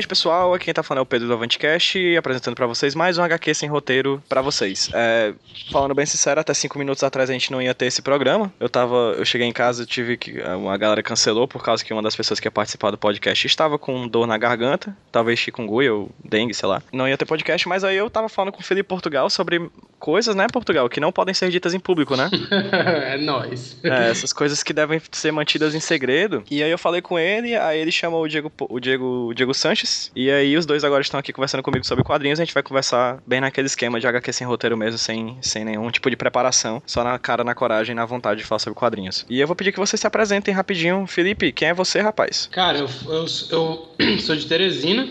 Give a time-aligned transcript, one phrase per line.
[0.00, 0.54] noite, pessoal.
[0.54, 3.54] Aqui quem tá falando é o Pedro do Avantcast, apresentando para vocês mais um HQ
[3.54, 4.88] sem roteiro para vocês.
[4.94, 5.34] É,
[5.70, 8.52] falando bem sincero, até cinco minutos atrás a gente não ia ter esse programa.
[8.58, 12.02] Eu tava, eu cheguei em casa, tive que uma galera cancelou por causa que uma
[12.02, 16.10] das pessoas que ia participar do podcast estava com dor na garganta, talvez chikungunya ou
[16.24, 16.82] dengue, sei lá.
[16.92, 20.34] Não ia ter podcast, mas aí eu tava falando com o Felipe Portugal sobre coisas,
[20.34, 22.30] né, Portugal, que não podem ser ditas em público, né?
[22.72, 23.76] é nóis.
[23.82, 26.42] É, essas coisas que devem ser mantidas em segredo.
[26.50, 29.52] E aí eu falei com ele, aí ele chamou o Diego, o Diego, o Diego
[29.52, 29.89] Sanches.
[30.14, 32.40] E aí os dois agora estão aqui conversando comigo sobre quadrinhos.
[32.40, 35.90] A gente vai conversar bem naquele esquema de HQ sem roteiro mesmo, sem, sem nenhum
[35.90, 36.82] tipo de preparação.
[36.86, 39.24] Só na cara, na coragem, na vontade de falar sobre quadrinhos.
[39.28, 41.06] E eu vou pedir que vocês se apresentem rapidinho.
[41.06, 42.48] Felipe, quem é você, rapaz?
[42.52, 45.08] Cara, eu, eu, eu sou de Teresina,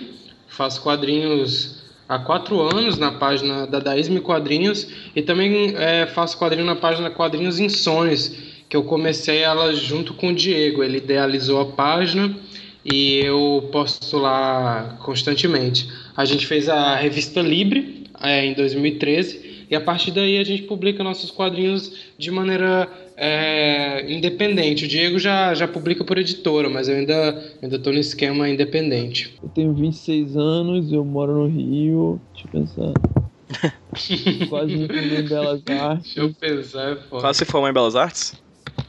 [0.47, 6.65] faço quadrinhos há quatro anos na página da Daísme Quadrinhos e também é, faço quadrinho
[6.65, 8.31] na página Quadrinhos Insônios,
[8.67, 10.83] que eu comecei ela junto com o Diego.
[10.83, 12.35] Ele idealizou a página
[12.83, 15.87] e eu posto lá constantemente.
[16.15, 20.63] A gente fez a revista Libre é, em 2013 e a partir daí a gente
[20.63, 24.85] publica nossos quadrinhos de maneira é, independente.
[24.85, 29.37] O Diego já, já publica por editora, mas eu ainda, ainda tô no esquema independente.
[29.43, 32.19] Eu tenho 26 anos, eu moro no Rio.
[32.33, 32.93] Deixa eu pensar.
[34.49, 36.13] Quase me formei em Belas Artes.
[36.15, 37.21] Deixa eu pensar, é foda.
[37.21, 38.41] Quase se formou em Belas Artes?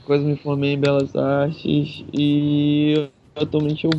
[0.05, 3.91] Quase me formei em Belas Artes e atualmente eu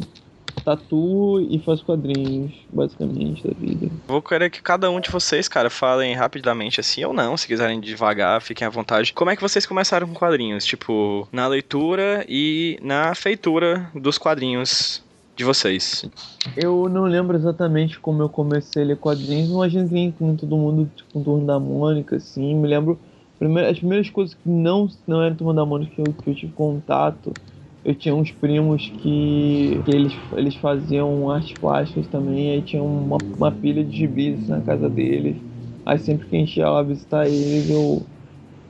[0.63, 3.89] tatuo e faço quadrinhos, basicamente, da vida.
[4.07, 7.79] Vou querer que cada um de vocês, cara, falem rapidamente assim ou não, se quiserem
[7.79, 9.13] devagar, fiquem à vontade.
[9.13, 10.65] Como é que vocês começaram com quadrinhos?
[10.65, 15.03] Tipo, na leitura e na feitura dos quadrinhos
[15.35, 16.05] de vocês?
[16.55, 20.89] Eu não lembro exatamente como eu comecei a ler quadrinhos, imagino que com todo mundo,
[20.95, 22.99] tipo, com Turno da Mônica, assim, me lembro
[23.67, 26.53] as primeiras coisas que não, não eram Turma da Mônica que eu, que eu tive
[26.53, 27.33] contato
[27.83, 33.17] eu tinha uns primos que, que eles, eles faziam artes plásticas também, aí tinha uma,
[33.37, 35.37] uma pilha de gibis na casa deles.
[35.85, 38.05] Aí sempre que a gente ia lá visitar eles, eu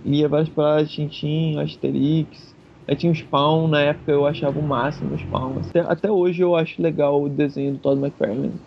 [0.03, 2.55] lia várias paradas Tintin, Asterix.
[2.87, 5.59] Aí tinha o Spawn, na época eu achava o máximo o Spawn.
[5.59, 8.59] Até, até hoje eu acho legal o desenho do Todd McFarlane.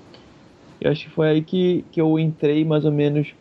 [0.80, 3.34] Eu acho que foi aí que, que eu entrei mais ou menos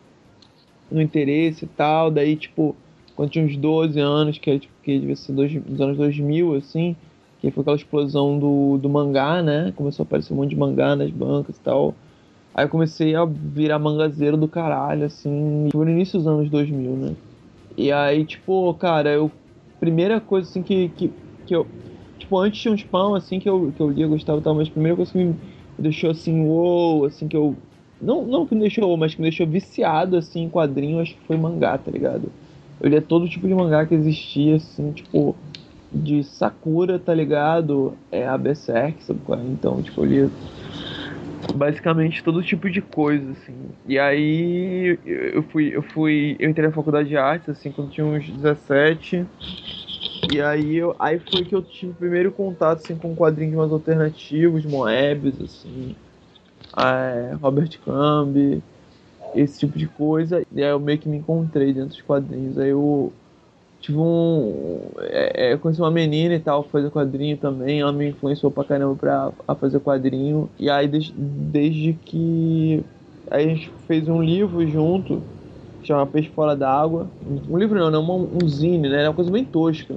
[0.90, 2.10] no interesse e tal.
[2.10, 2.76] Daí, tipo,
[3.14, 6.96] quando tinha uns 12 anos, que, tipo, que devia ser dois, dos anos 2000, assim,
[7.38, 9.72] que foi aquela explosão do, do mangá, né?
[9.76, 11.94] Começou a aparecer um monte de mangá nas bancas e tal.
[12.54, 16.96] Aí eu comecei a virar mangazeiro do caralho, assim, foi no início dos anos 2000,
[16.96, 17.16] né?
[17.76, 19.30] E aí, tipo, cara, eu.
[19.80, 21.12] Primeira coisa, assim, que, que,
[21.44, 21.66] que eu.
[22.18, 24.68] Tipo, antes tinha um spam, assim, que eu, que eu lia, gostava e tal, mas
[24.68, 25.36] a primeira coisa que me
[25.78, 27.56] deixou, assim, uou, assim, que eu.
[28.00, 31.26] Não, não que me deixou, mas que me deixou viciado, assim, em quadrinho, acho que
[31.26, 32.30] foi mangá, tá ligado?
[32.80, 35.36] Eu lia todo tipo de mangá que existia, assim, tipo,
[35.92, 37.96] de Sakura, tá ligado?
[38.10, 39.42] É a Berserk, sabe qual é?
[39.44, 40.30] Então, tipo, eu lia
[41.54, 43.54] basicamente todo tipo de coisa, assim.
[43.86, 48.06] E aí eu fui, eu fui, eu entrei na faculdade de artes, assim, quando tinha
[48.06, 49.24] uns 17.
[50.32, 53.70] E aí, eu, aí foi que eu tive o primeiro contato, assim, com quadrinhos mais
[53.70, 55.94] alternativos, Moebius, assim,
[56.76, 58.62] é, Robert Crumb,
[59.34, 60.42] esse tipo de coisa.
[60.52, 62.58] E aí eu meio que me encontrei dentro dos quadrinhos.
[62.58, 63.12] Aí eu
[63.80, 64.80] tive um.
[64.98, 67.80] É, é, conheci uma menina e tal, fazer quadrinho também.
[67.80, 70.48] Ela me influenciou pra caramba pra a fazer quadrinho.
[70.58, 72.82] E aí desde, desde que.
[73.30, 75.22] Aí a gente fez um livro junto,
[75.82, 77.08] chama Peixe Fora d'Água.
[77.48, 79.00] Um livro não, não, um zine, né?
[79.00, 79.94] Era uma coisa bem tosca.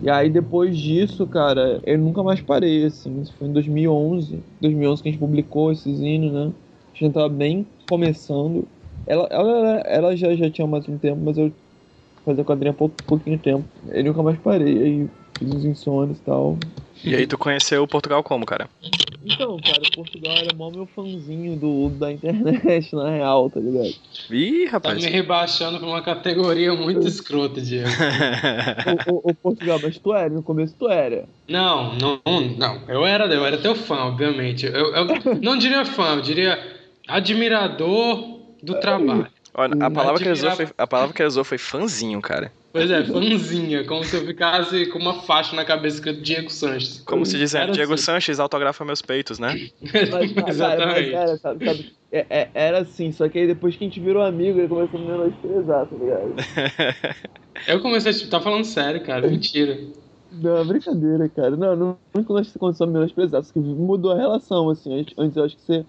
[0.00, 3.20] E aí depois disso, cara, eu nunca mais parei, assim.
[3.20, 4.40] Isso foi em 2011.
[4.60, 6.52] 2011 que a gente publicou esse zine, né?
[7.00, 8.66] A gente tava bem começando.
[9.06, 11.52] Ela, ela, ela já, já tinha mais um tempo, mas eu
[12.24, 13.64] fazia quadrinho há pouco, pouquinho tempo.
[13.90, 14.82] Eu nunca mais parei.
[14.82, 15.08] Aí
[15.38, 16.58] fiz os insônios e tal.
[17.04, 18.68] E aí tu conheceu Portugal como, cara?
[19.24, 23.94] Então, cara, Portugal era mó meu fãzinho do, da internet, na real, tá ligado?
[24.30, 25.04] Ih, Tá rapaz.
[25.04, 27.88] me rebaixando pra uma categoria muito escrota, Diego.
[29.24, 31.28] o Portugal, mas tu era, no começo tu era.
[31.48, 32.20] Não, não,
[32.56, 32.80] não.
[32.88, 34.66] Eu era, eu era teu fã, obviamente.
[34.66, 35.06] Eu, eu
[35.40, 36.77] não diria fã, eu diria
[37.08, 39.26] admirador do trabalho.
[39.54, 42.52] Olha, a palavra, que ele usou foi, a palavra que ele usou foi fãzinho, cara.
[42.70, 47.00] Pois é, fãzinha, como se eu ficasse com uma faixa na cabeça escrito Diego Sanches.
[47.00, 48.04] Como se dizendo, Era Diego assim.
[48.04, 49.54] Sanches autografa meus peitos, né?
[49.80, 51.10] Mas, mas, cara, mas Exatamente.
[51.12, 51.98] era, sabe, sabe?
[52.10, 54.98] É- é- era assim, só que aí depois que a gente virou amigo, ele começou
[54.98, 56.34] a me menosprezar, tá ligado?
[57.66, 59.76] Eu comecei a tipo, tá falando sério, cara, mentira.
[60.30, 61.56] Não, brincadeira, cara.
[61.56, 64.92] Não, não, não começou a me menosprezar, só que mudou a relação, assim.
[65.00, 65.86] Antes- Antes eu acho que você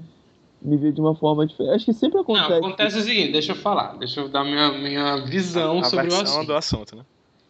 [0.62, 1.76] me via de uma forma diferente.
[1.76, 2.50] Acho que sempre acontece.
[2.50, 6.08] Não, acontece o seguinte, deixa eu falar, deixa eu dar minha, minha visão a sobre
[6.08, 6.48] o assunto.
[6.48, 7.04] do assunto, né?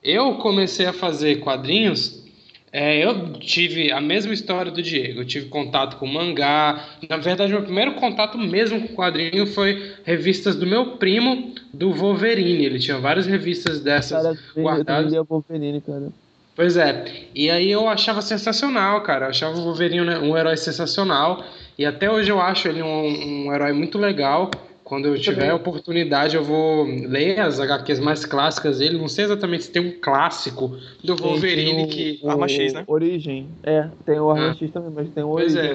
[0.04, 2.24] Eu comecei a fazer quadrinhos,
[2.72, 5.22] é, eu tive a mesma história do Diego.
[5.22, 6.86] Eu tive contato com mangá.
[7.10, 12.66] Na verdade, meu primeiro contato mesmo com quadrinho foi revistas do meu primo, do Wolverine.
[12.66, 15.12] Ele tinha várias revistas dessas Cara, eu guardadas.
[15.12, 16.10] lia Wolverine, cara.
[16.56, 17.06] Pois é.
[17.34, 19.26] E aí eu achava sensacional, cara.
[19.26, 21.44] Eu achava o Wolverine um herói sensacional.
[21.80, 24.52] E até hoje eu acho ele um, um herói muito legal.
[24.84, 25.52] Quando eu tiver também.
[25.56, 28.98] oportunidade, eu vou ler as HQs mais clássicas dele.
[28.98, 32.20] Não sei exatamente se tem um clássico do Wolverine que.
[32.22, 32.84] o, Arma X, né?
[32.86, 33.48] Origem.
[33.64, 34.54] É, tem o Arma Ah.
[34.56, 35.72] X também, mas tem o Pois Origem.
[35.72, 35.74] é.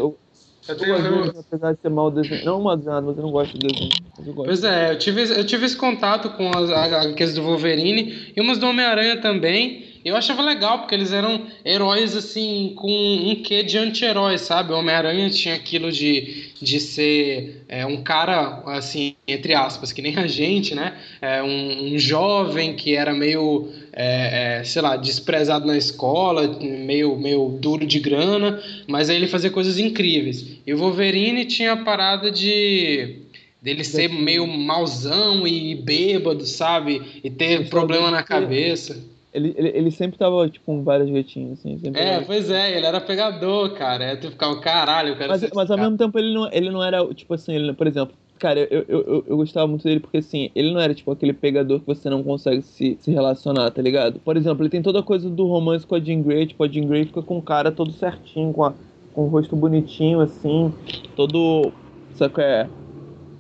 [0.67, 2.45] Eu, tenho- eu- apesar de ser mal desenhado.
[2.45, 3.91] Não mal desenhado, mas eu não gosto do desenho.
[4.19, 4.47] Mas eu gosto.
[4.47, 8.59] Pois é, eu tive, eu tive esse contato com as HQs do Wolverine e umas
[8.59, 9.94] do Homem-Aranha também.
[10.05, 14.71] Eu achava legal, porque eles eram heróis, assim, com um quê de anti-herói, sabe?
[14.71, 20.19] O Homem-Aranha tinha aquilo de, de ser é, um cara, assim, entre aspas, que nem
[20.19, 20.95] a gente, né?
[21.23, 27.17] É, um, um jovem que era meio, é, é, sei lá, desprezado na escola, meio,
[27.17, 30.59] meio duro de grana, mas aí ele fazia coisas incríveis.
[30.67, 33.21] E o Wolverine tinha a parada de
[33.63, 37.01] dele ser meio mauzão e bêbado, sabe?
[37.25, 39.14] E ter problema na cabeça.
[39.35, 41.77] Ele, ele, ele sempre tava, tipo, com vários gatinhos, assim.
[41.79, 44.11] Sempre É, era- pois é, ele era pegador, cara.
[44.11, 47.05] Aí tu ficava, caralho, quero Mas, mas ao mesmo tempo ele não, ele não era,
[47.15, 50.51] tipo assim, ele, por exemplo, cara, eu, eu, eu, eu gostava muito dele porque assim,
[50.55, 54.21] ele não era tipo aquele pegador que você não consegue se, se relacionar, tá ligado?
[54.21, 56.69] Por exemplo, ele tem toda a coisa do romance com a Jean Grey, tipo, a
[56.69, 58.75] Jean Grey fica com o cara todo certinho, com, a,
[59.13, 60.73] com o rosto bonitinho, assim,
[61.17, 61.73] todo.
[62.13, 62.71] Sabe qual é?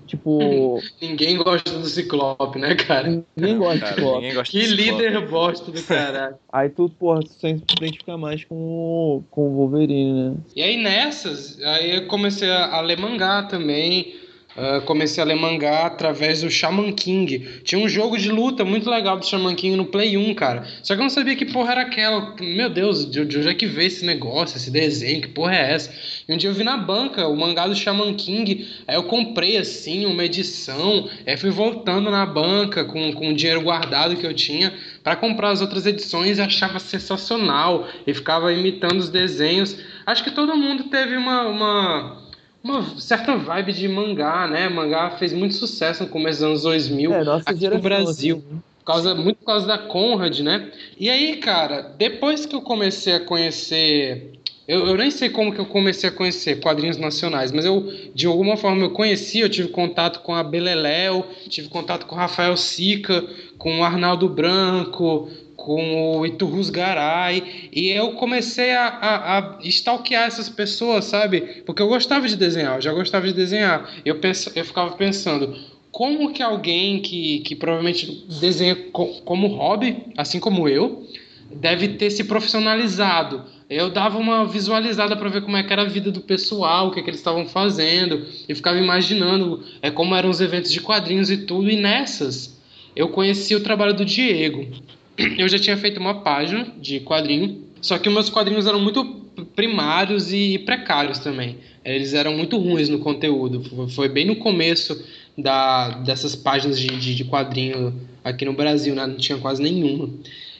[0.06, 0.80] Tipo.
[1.00, 3.24] Ninguém gosta do Ciclope, né, cara?
[3.36, 4.16] Ninguém gosta Cara, de Ciclope.
[4.16, 6.36] ninguém gosta Que líder bosta do caralho.
[6.52, 10.36] Aí tu, porra, tu se identifica mais com o, com o Wolverine, né?
[10.54, 14.23] E aí nessas, aí eu comecei a, a ler mangá também.
[14.56, 17.38] Ah, comecei a ler mangá através do Shaman King.
[17.64, 20.64] Tinha um jogo de luta muito legal do Shaman King no Play 1, cara.
[20.82, 22.34] Só que eu não sabia que porra era aquela.
[22.40, 25.22] Meu Deus, de, de onde é que veio esse negócio, esse desenho?
[25.22, 25.92] Que porra é essa?
[26.28, 28.68] E um dia eu vi na banca o mangá do Shaman King.
[28.86, 31.08] Aí eu comprei assim, uma edição.
[31.26, 34.72] Aí fui voltando na banca com, com o dinheiro guardado que eu tinha
[35.02, 37.88] para comprar as outras edições e achava sensacional.
[38.06, 39.76] E ficava imitando os desenhos.
[40.06, 42.23] Acho que todo mundo teve uma, uma,
[42.64, 44.68] uma certa vibe de mangá, né?
[44.70, 48.36] Mangá fez muito sucesso no começo dos anos 2000 É, aqui no Brasil.
[48.36, 48.60] assim, né?
[48.78, 50.70] Por causa, muito por causa da Conrad, né?
[50.98, 54.32] E aí, cara, depois que eu comecei a conhecer.
[54.66, 58.26] Eu, eu nem sei como que eu comecei a conhecer quadrinhos nacionais, mas eu, de
[58.26, 62.56] alguma forma, eu conheci, eu tive contato com a Beleléu, tive contato com o Rafael
[62.56, 63.22] Sica,
[63.58, 65.28] com o Arnaldo Branco,
[65.64, 71.62] com o Iturrus Garay, e eu comecei a, a, a stalkear essas pessoas, sabe?
[71.64, 73.90] Porque eu gostava de desenhar, eu já gostava de desenhar.
[74.04, 75.56] Eu, penso, eu ficava pensando,
[75.90, 81.02] como que alguém que, que provavelmente desenha co- como hobby, assim como eu,
[81.50, 83.42] deve ter se profissionalizado.
[83.70, 86.90] Eu dava uma visualizada para ver como é que era a vida do pessoal, o
[86.90, 90.80] que, é que eles estavam fazendo, e ficava imaginando é, como eram os eventos de
[90.82, 92.54] quadrinhos e tudo, e nessas
[92.94, 94.68] eu conheci o trabalho do Diego.
[95.38, 99.22] Eu já tinha feito uma página de quadrinho, só que meus quadrinhos eram muito
[99.54, 101.56] primários e precários também.
[101.84, 103.62] Eles eram muito ruins no conteúdo.
[103.64, 105.04] Foi- Foi bem no começo
[105.36, 109.06] da, dessas páginas de, de, de quadrinho aqui no Brasil, né?
[109.06, 110.08] não tinha quase nenhuma.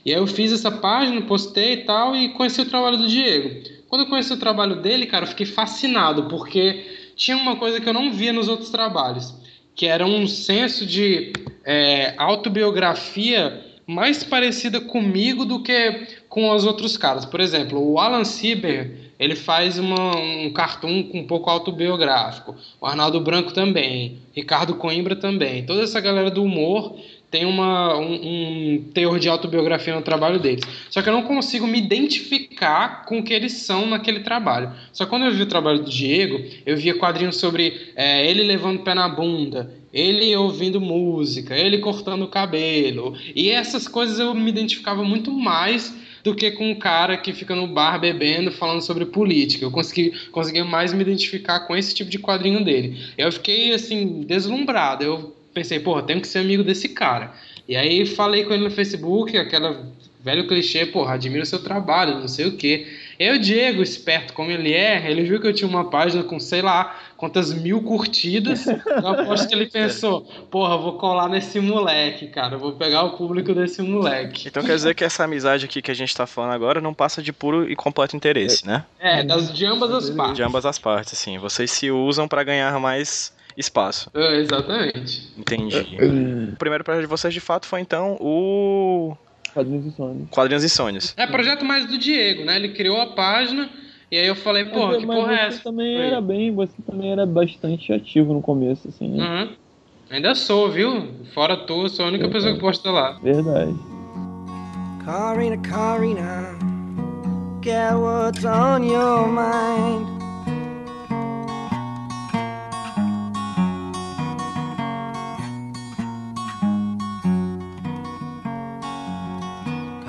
[0.04, 3.62] E aí eu fiz essa página, postei e tal, e conheci o trabalho do Diego.
[3.88, 6.84] Quando eu conheci o trabalho dele, cara, eu fiquei fascinado, porque
[7.16, 9.32] tinha uma coisa que eu não via nos outros trabalhos,
[9.74, 11.32] que era um senso de
[11.64, 17.24] é, autobiografia mais parecida comigo do que com os outros caras.
[17.24, 22.54] Por exemplo, o Alan Sieber, ele faz uma, um cartoon um pouco autobiográfico.
[22.80, 24.18] O Arnaldo Branco também.
[24.32, 25.64] Ricardo Coimbra também.
[25.64, 26.96] Toda essa galera do humor
[27.34, 30.64] tem uma, um, um teor de autobiografia no trabalho deles.
[30.88, 34.72] Só que eu não consigo me identificar com o que eles são naquele trabalho.
[34.92, 38.44] Só que quando eu vi o trabalho do Diego, eu via quadrinhos sobre é, ele
[38.44, 43.16] levando o pé na bunda, ele ouvindo música, ele cortando o cabelo.
[43.34, 47.56] E essas coisas eu me identificava muito mais do que com um cara que fica
[47.56, 49.64] no bar bebendo, falando sobre política.
[49.64, 52.96] Eu consegui, consegui mais me identificar com esse tipo de quadrinho dele.
[53.18, 55.02] Eu fiquei, assim, deslumbrado.
[55.02, 57.32] Eu pensei, porra, tenho que ser amigo desse cara.
[57.66, 59.86] E aí falei com ele no Facebook, aquela
[60.24, 62.86] velho clichê, porra, admiro o seu trabalho, não sei o quê.
[63.18, 66.62] Eu, Diego, esperto como ele é, ele viu que eu tinha uma página com, sei
[66.62, 68.66] lá, quantas mil curtidas.
[68.66, 72.56] Eu aposto que ele pensou, porra, vou colar nesse moleque, cara.
[72.56, 74.48] Vou pegar o público desse moleque.
[74.48, 77.22] Então quer dizer que essa amizade aqui que a gente tá falando agora não passa
[77.22, 78.84] de puro e completo interesse, né?
[78.98, 80.36] É, das, de ambas as partes.
[80.36, 81.36] De ambas as partes, assim.
[81.36, 84.10] Vocês se usam para ganhar mais espaço.
[84.14, 85.32] É, exatamente.
[85.38, 85.96] Entendi.
[86.52, 89.16] o primeiro projeto de vocês, de fato, foi então o
[89.54, 90.28] Quadrinhos e Sonhos.
[90.30, 91.14] Quadrinhos e Sonhos.
[91.16, 92.56] É projeto mais do Diego, né?
[92.56, 93.70] Ele criou a página
[94.10, 95.62] e aí eu falei, porra, que porra é essa?
[95.62, 99.24] Também era bem, você também era bastante ativo no começo, assim, né?
[99.24, 99.48] Uhum.
[100.10, 101.14] Ainda sou, viu?
[101.32, 102.32] Fora tu, sou a única Verdade.
[102.32, 103.18] pessoa que posta lá.
[103.22, 103.74] Verdade.
[105.04, 106.58] Carina, Carina,
[107.62, 110.23] get what's on your mind.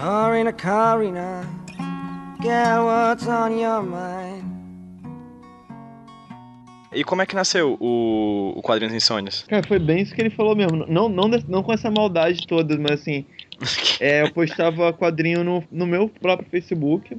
[0.05, 1.43] Karina, Karina,
[2.39, 4.45] get what's on your mind.
[6.93, 9.43] E como é que nasceu o, o Quadrinhos Insônios?
[9.47, 10.85] Cara, foi bem isso que ele falou mesmo.
[10.88, 13.25] Não, não, não com essa maldade toda, mas assim.
[14.00, 17.17] é, eu postava quadrinho no, no meu próprio Facebook.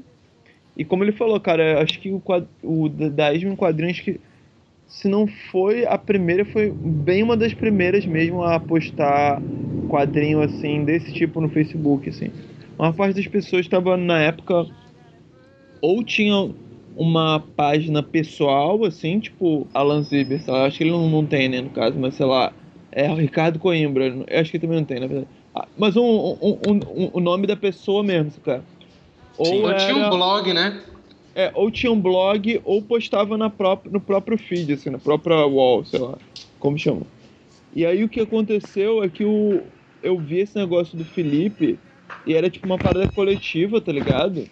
[0.76, 2.22] E como ele falou, cara, acho que o,
[2.62, 4.20] o da Esmin Quadrinhos que.
[4.86, 9.42] Se não foi a primeira, foi bem uma das primeiras mesmo a postar
[9.88, 12.30] quadrinho assim, desse tipo no Facebook, assim
[12.78, 14.66] uma parte das pessoas estava na época
[15.80, 16.50] ou tinha
[16.96, 21.70] uma página pessoal, assim, tipo Alan Zibber, acho que ele não, não tem, né, no
[21.70, 22.52] caso, mas sei lá,
[22.90, 25.28] é o Ricardo Coimbra, eu acho que também não tem, na verdade.
[25.54, 28.64] Ah, mas um, um, um, o nome da pessoa mesmo, cara.
[29.36, 30.80] Ou, Sim, era, tinha um blog, né?
[31.34, 35.44] É, ou tinha um blog, ou postava na própria, no próprio feed, assim, na própria
[35.44, 36.16] wall, sei lá,
[36.58, 37.02] como chama.
[37.74, 39.62] E aí o que aconteceu é que o,
[40.02, 41.78] eu vi esse negócio do Felipe
[42.26, 44.48] e era tipo uma parada coletiva, tá ligado?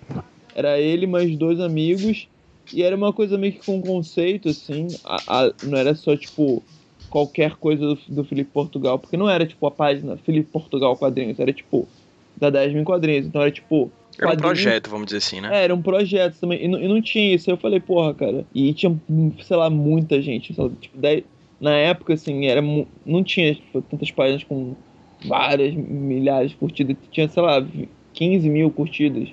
[0.54, 2.28] Era ele mais dois amigos.
[2.72, 4.86] E era uma coisa meio que com conceito, assim.
[5.04, 6.62] A, a, não era só, tipo,
[7.10, 8.98] qualquer coisa do, do Felipe Portugal.
[8.98, 11.38] Porque não era, tipo, a página Felipe Portugal Quadrinhos.
[11.38, 11.86] Era, tipo,
[12.36, 13.26] da 10 mil quadrinhos.
[13.26, 15.50] Então era, tipo, era um projeto, vamos dizer assim, né?
[15.52, 16.64] É, era um projeto também.
[16.64, 17.50] E não, e não tinha isso.
[17.50, 18.46] Aí eu falei, porra, cara.
[18.54, 18.96] E tinha,
[19.42, 20.54] sei lá, muita gente.
[20.56, 21.24] Lá, tipo, 10,
[21.60, 22.62] na época, assim, era,
[23.04, 24.74] não tinha tipo, tantas páginas com
[25.26, 26.96] várias milhares de curtidas.
[27.10, 27.66] Tinha, sei lá,
[28.12, 29.28] 15 mil curtidas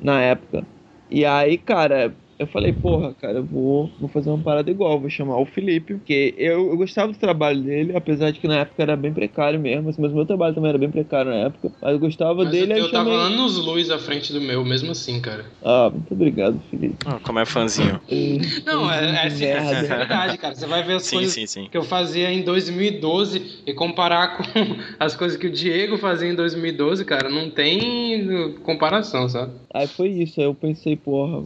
[0.00, 0.64] na época.
[1.10, 5.08] E aí, cara, eu falei, porra, cara, eu vou, vou fazer uma parada igual, vou
[5.08, 8.82] chamar o Felipe, porque eu, eu gostava do trabalho dele, apesar de que na época
[8.82, 11.70] era bem precário mesmo, assim, mas o meu trabalho também era bem precário na época,
[11.80, 12.72] mas eu gostava mas dele.
[12.72, 13.12] Eu, eu chamei...
[13.12, 15.46] tava anos luz à frente do meu, mesmo assim, cara.
[15.62, 16.96] Ah, muito obrigado, Felipe.
[17.06, 18.00] Ah, como é fãzinho.
[18.66, 20.54] Não, é, é, assim, é, é verdade, cara.
[20.56, 21.68] Você vai ver as sim, coisas sim, sim.
[21.70, 24.42] que eu fazia em 2012 e comparar com
[24.98, 29.52] as coisas que o Diego fazia em 2012, cara, não tem comparação, sabe?
[29.72, 31.44] Aí foi isso, aí eu pensei, porra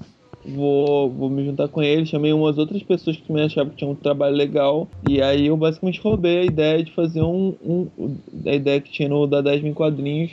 [0.49, 2.07] vou, vou me juntar com ele.
[2.07, 4.88] Chamei umas outras pessoas que me achavam que tinham um trabalho legal.
[5.09, 7.55] E aí eu basicamente roubei a ideia de fazer um.
[7.62, 10.33] um a ideia que tinha no da 10 mil quadrinhos.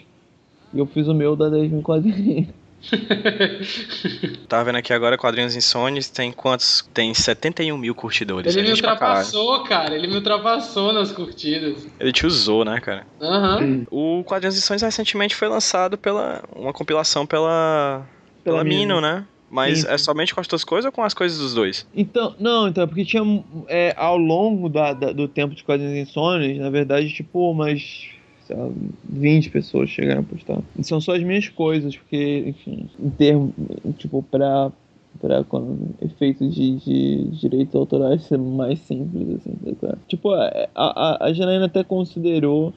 [0.73, 2.47] E eu fiz o meu da 10 mil quadrinhos.
[4.47, 6.87] Tava vendo aqui agora quadrinhos insônios, tem quantos?
[6.93, 8.55] Tem 71 mil curtidores.
[8.55, 9.95] Ele me ultrapassou, cara.
[9.95, 11.87] Ele me ultrapassou nas curtidas.
[11.99, 13.05] Ele te usou, né, cara?
[13.21, 13.59] Aham.
[13.59, 13.85] Uhum.
[14.19, 16.43] O Quadrinhos Insônios recentemente foi lançado pela.
[16.55, 18.05] uma compilação pela.
[18.43, 19.25] pela, pela Mino, né?
[19.55, 21.87] Mas é somente com as tuas coisas ou com as coisas dos dois?
[21.95, 23.23] Então, não, então, porque tinha
[23.67, 28.13] é, ao longo da, da, do tempo de quadrinhos insônios, na verdade, tipo, umas
[28.45, 28.69] sei lá,
[29.09, 30.61] 20 pessoas chegaram a postar.
[30.77, 33.53] E são só as minhas coisas, porque, enfim, em termos,
[33.97, 34.71] tipo, pra,
[35.19, 41.25] pra quando, efeitos de, de direitos autorais ser mais simples, assim, tá Tipo, a, a,
[41.25, 42.73] a Janaína até considerou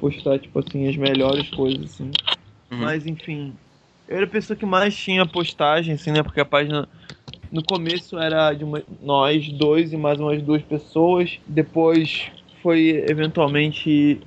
[0.00, 2.10] postar, tipo assim, as melhores coisas, assim.
[2.70, 2.78] Uhum.
[2.78, 3.52] Mas, enfim,
[4.08, 6.22] eu era a pessoa que mais tinha postagem, assim, né?
[6.22, 6.88] Porque a página
[7.50, 11.38] no começo era de uma, nós dois e mais umas duas pessoas.
[11.46, 12.30] Depois
[12.62, 14.20] foi eventualmente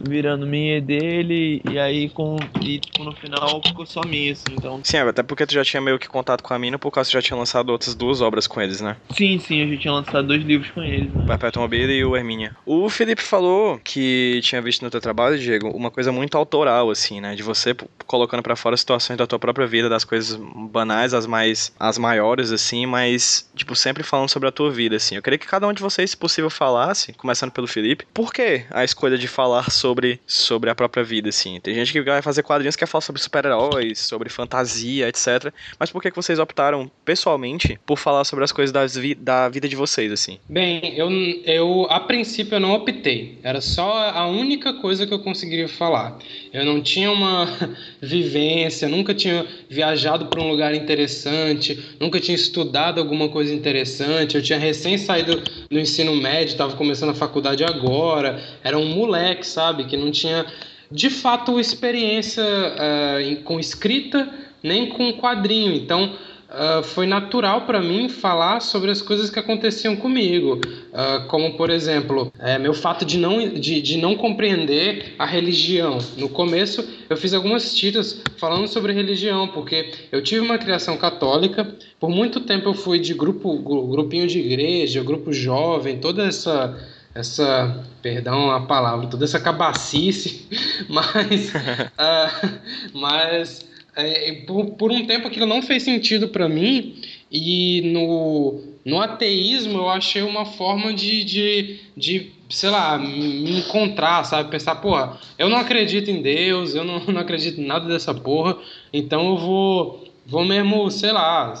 [0.00, 2.36] virando minha e dele, e aí com.
[2.62, 4.80] E tipo, no final ficou só minha, assim, então.
[4.82, 7.12] Sim, até porque tu já tinha meio que contato com a mina, por causa que
[7.12, 8.96] tu já tinha lançado outras duas obras com eles, né?
[9.10, 11.22] Sim, sim, eu já tinha lançado dois livros com eles, né?
[11.22, 12.56] O Perpétua e o Hermínia.
[12.64, 17.20] O Felipe falou que tinha visto no teu trabalho, Diego, uma coisa muito autoral, assim,
[17.20, 17.34] né?
[17.34, 17.74] De você
[18.06, 21.72] colocando para fora situações da tua própria vida, das coisas banais, as mais.
[21.78, 25.16] as maiores, assim, mas, tipo, sempre falando sobre a tua vida, assim.
[25.16, 28.64] Eu queria que cada um de vocês, se possível, falasse, começando pelo Felipe, por que
[28.70, 29.87] a escolha de falar sobre,
[30.26, 31.60] sobre a própria vida, assim?
[31.60, 35.52] Tem gente que vai fazer quadrinhos que quer falar sobre super-heróis, sobre fantasia, etc.
[35.78, 39.68] Mas por que, vocês optaram, pessoalmente, por falar sobre as coisas das vi da vida
[39.68, 40.38] de vocês, assim?
[40.48, 41.10] Bem, eu,
[41.44, 43.38] eu a princípio eu não optei.
[43.42, 46.18] Era só a única coisa que eu conseguiria falar.
[46.52, 47.46] Eu não tinha uma
[48.02, 54.36] vivência, nunca tinha viajado para um lugar interessante, nunca tinha estudado alguma coisa interessante.
[54.36, 58.42] Eu tinha recém saído do ensino médio, estava começando a faculdade agora.
[58.62, 59.46] Era um moleque,
[59.78, 60.44] sabe, que não tinha
[60.90, 64.28] de fato experiência uh, com escrita
[64.62, 65.74] nem com quadrinho.
[65.74, 66.14] Então
[66.48, 71.70] uh, foi natural para mim falar sobre as coisas que aconteciam comigo, uh, como por
[71.70, 75.98] exemplo, é, meu fato de não, de, de não compreender a religião.
[76.16, 81.76] No começo eu fiz algumas tiras falando sobre religião, porque eu tive uma criação católica,
[82.00, 86.76] por muito tempo eu fui de grupo, grupinho de igreja, grupo jovem, toda essa
[87.18, 90.46] essa, perdão a palavra, toda essa cabacice,
[90.88, 92.58] mas, uh,
[92.94, 99.00] mas é, por, por, um tempo aquilo não fez sentido para mim e no, no
[99.00, 104.50] ateísmo eu achei uma forma de, de, de, sei lá, me encontrar, sabe?
[104.50, 108.56] Pensar, porra, eu não acredito em Deus, eu não, não acredito em nada dessa porra,
[108.92, 111.52] então eu vou, vou mesmo, sei lá,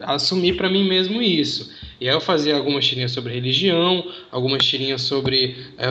[0.00, 1.70] assumir para mim mesmo isso.
[2.00, 5.90] E aí eu fazia algumas tirinhas sobre religião, algumas tirinhas sobre é,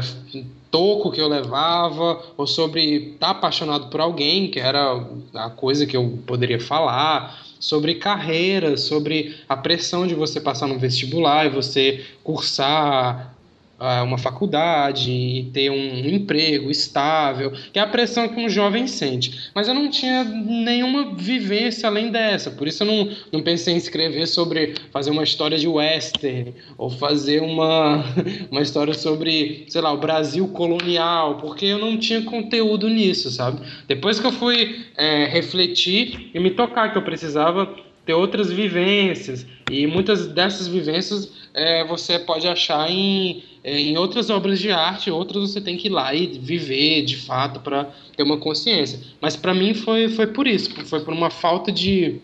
[0.70, 5.86] toco que eu levava, ou sobre estar tá apaixonado por alguém, que era a coisa
[5.86, 11.50] que eu poderia falar, sobre carreira, sobre a pressão de você passar no vestibular e
[11.50, 13.35] você cursar
[13.78, 19.50] uma faculdade e ter um emprego estável, que é a pressão que um jovem sente.
[19.54, 23.78] Mas eu não tinha nenhuma vivência além dessa, por isso eu não, não pensei em
[23.78, 28.04] escrever sobre fazer uma história de western ou fazer uma,
[28.50, 33.62] uma história sobre, sei lá, o Brasil colonial, porque eu não tinha conteúdo nisso, sabe?
[33.88, 39.46] Depois que eu fui é, refletir e me tocar que eu precisava ter outras vivências
[39.70, 45.52] e muitas dessas vivências é, você pode achar em em outras obras de arte, outras
[45.52, 49.00] você tem que ir lá e viver de fato para ter uma consciência.
[49.20, 52.22] Mas para mim foi, foi por isso, foi por uma falta de,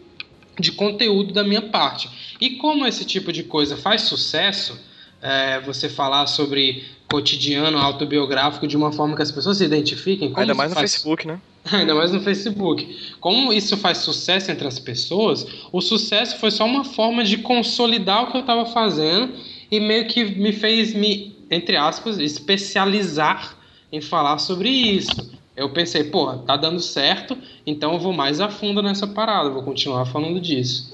[0.59, 2.07] de conteúdo da minha parte.
[2.39, 4.79] E como esse tipo de coisa faz sucesso,
[5.19, 10.31] é, você falar sobre cotidiano autobiográfico de uma forma que as pessoas se identifiquem.
[10.35, 10.91] Ainda mais no faz...
[10.91, 11.41] Facebook, né?
[11.71, 13.15] Ainda mais no Facebook.
[13.19, 18.23] Como isso faz sucesso entre as pessoas, o sucesso foi só uma forma de consolidar
[18.23, 19.33] o que eu estava fazendo
[19.71, 23.57] e meio que me fez me, entre aspas, especializar
[23.91, 25.31] em falar sobre isso.
[25.55, 29.63] Eu pensei, pô, tá dando certo, então eu vou mais a fundo nessa parada, vou
[29.63, 30.91] continuar falando disso.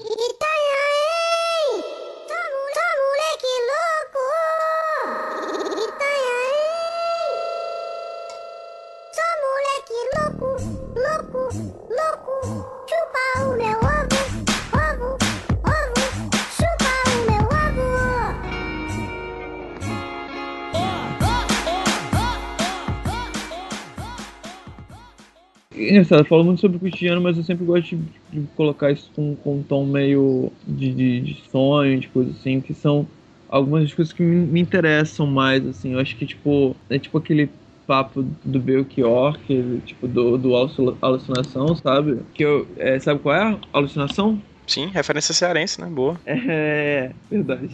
[25.78, 29.36] Engraçado, falo muito sobre o cotidiano, mas eu sempre gosto de, de colocar isso com,
[29.36, 33.06] com um tom meio de, de, de, sonho, de coisa assim, que são
[33.48, 35.92] algumas das coisas que me, me, interessam mais, assim.
[35.92, 37.48] Eu acho que, tipo, é tipo aquele
[37.86, 40.54] papo do Belchior, que, tipo, do, do
[41.00, 42.18] alucinação, sabe?
[42.34, 44.40] Que eu, é, sabe qual é a alucinação?
[44.66, 45.88] Sim, referência cearense, né?
[45.88, 46.20] Boa.
[46.26, 47.70] É, verdade.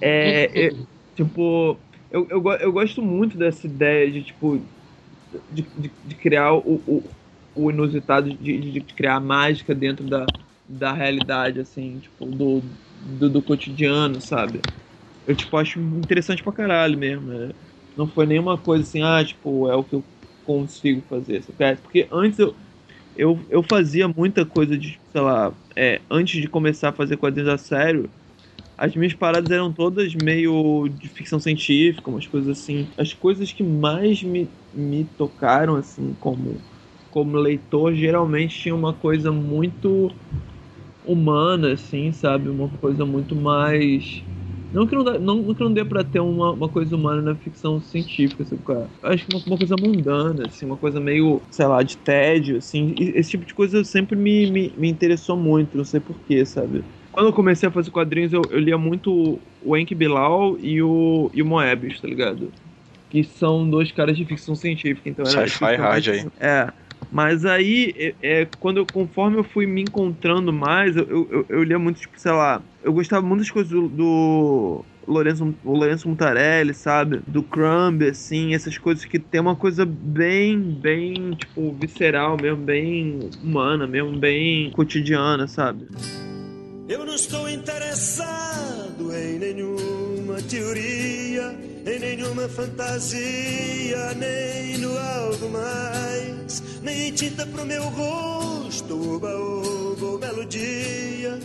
[0.00, 0.72] É, é
[1.16, 1.76] tipo,
[2.10, 4.60] eu, eu, eu gosto muito dessa ideia de, tipo,
[5.50, 7.02] de, de, de criar o, o,
[7.58, 10.24] o inusitado de, de, criar mágica dentro da,
[10.68, 12.62] da realidade, assim, tipo, do,
[13.18, 14.60] do, do cotidiano, sabe?
[15.26, 17.26] Eu, tipo, acho interessante pra caralho mesmo.
[17.26, 17.50] Né?
[17.96, 20.04] Não foi nenhuma coisa assim, ah, tipo, é o que eu
[20.44, 21.42] consigo fazer.
[21.42, 21.76] Sabe?
[21.82, 22.54] Porque antes eu,
[23.16, 27.50] eu, eu fazia muita coisa de, sei lá, é, antes de começar a fazer quadrinhos
[27.50, 28.08] a sério,
[28.76, 32.88] as minhas paradas eram todas meio de ficção científica, umas coisas assim.
[32.96, 36.62] As coisas que mais me, me tocaram, assim, como
[37.10, 40.10] como leitor, geralmente tinha uma coisa muito
[41.04, 42.48] humana, assim, sabe?
[42.48, 44.22] Uma coisa muito mais
[44.72, 47.34] Não que não, dá, não, que não dê pra ter uma, uma coisa humana na
[47.34, 48.88] ficção científica, assim, cara.
[49.02, 52.94] Acho que uma, uma, coisa mundana, assim, uma coisa meio, sei lá, de tédio, assim.
[52.98, 56.84] esse tipo de coisa sempre me, me, me interessou muito, não sei porquê, sabe?
[57.10, 61.30] Quando eu comecei a fazer quadrinhos, eu, eu lia muito o Enki Bilal e o,
[61.32, 62.52] e o Moebius, tá ligado?
[63.08, 65.48] Que são dois caras de ficção científica, então era.
[65.48, 66.26] Sci-fi hard aí.
[66.38, 66.68] É.
[67.10, 71.62] Mas aí, é, é, quando eu, conforme eu fui me encontrando mais, eu, eu, eu
[71.62, 76.74] lia muito, tipo, sei lá, eu gostava muito das coisas do, do Lourenço, o Mutarelli,
[76.74, 77.20] sabe?
[77.26, 83.30] Do Crumb, assim, essas coisas que tem uma coisa bem, bem, tipo, visceral mesmo, bem
[83.42, 85.86] humana mesmo, bem cotidiana, sabe?
[86.88, 91.54] Eu não estou interessado em nenhuma teoria,
[91.88, 101.38] em nenhuma fantasia, nem no algo mais, nem tinta pro meu rosto, oba, oba, melodia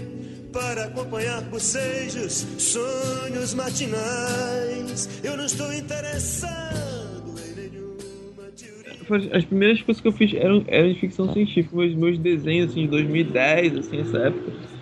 [0.52, 5.10] para acompanhar bocejos, sonhos matinais.
[5.24, 9.38] Eu não estou interessado em nenhuma teoria.
[9.38, 12.82] As primeiras coisas que eu fiz eram, eram de ficção científica, meus, meus desenhos assim,
[12.82, 14.73] de 2010, assim, essa época.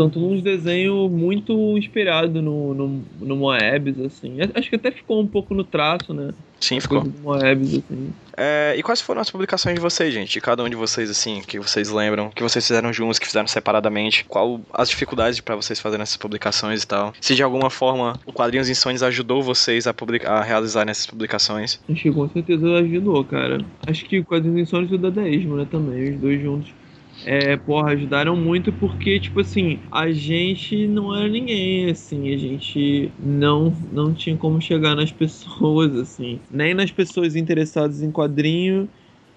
[0.00, 4.38] São todos uns desenhos muito inspirados no, no, no Moebius, assim.
[4.54, 6.32] Acho que até ficou um pouco no traço, né?
[6.58, 7.04] Sim, ficou.
[7.22, 8.10] Moebius, assim.
[8.34, 10.32] É, e quais foram as publicações de vocês, gente?
[10.32, 13.46] De cada um de vocês, assim, que vocês lembram, que vocês fizeram juntos, que fizeram
[13.46, 14.24] separadamente?
[14.24, 17.12] Qual as dificuldades para vocês fazerem essas publicações e tal?
[17.20, 21.78] Se de alguma forma o Quadrinhos Insônios ajudou vocês a, publicar, a realizar essas publicações?
[21.90, 23.62] Acho que com certeza ajudou, cara.
[23.86, 26.79] Acho que o Quadrinhos Insônios e o Dadaísmo, né, também, os dois juntos
[27.22, 33.12] é, porra, ajudaram muito porque, tipo assim, a gente não era ninguém, assim, a gente
[33.18, 38.88] não, não tinha como chegar nas pessoas, assim, nem nas pessoas interessadas em quadrinho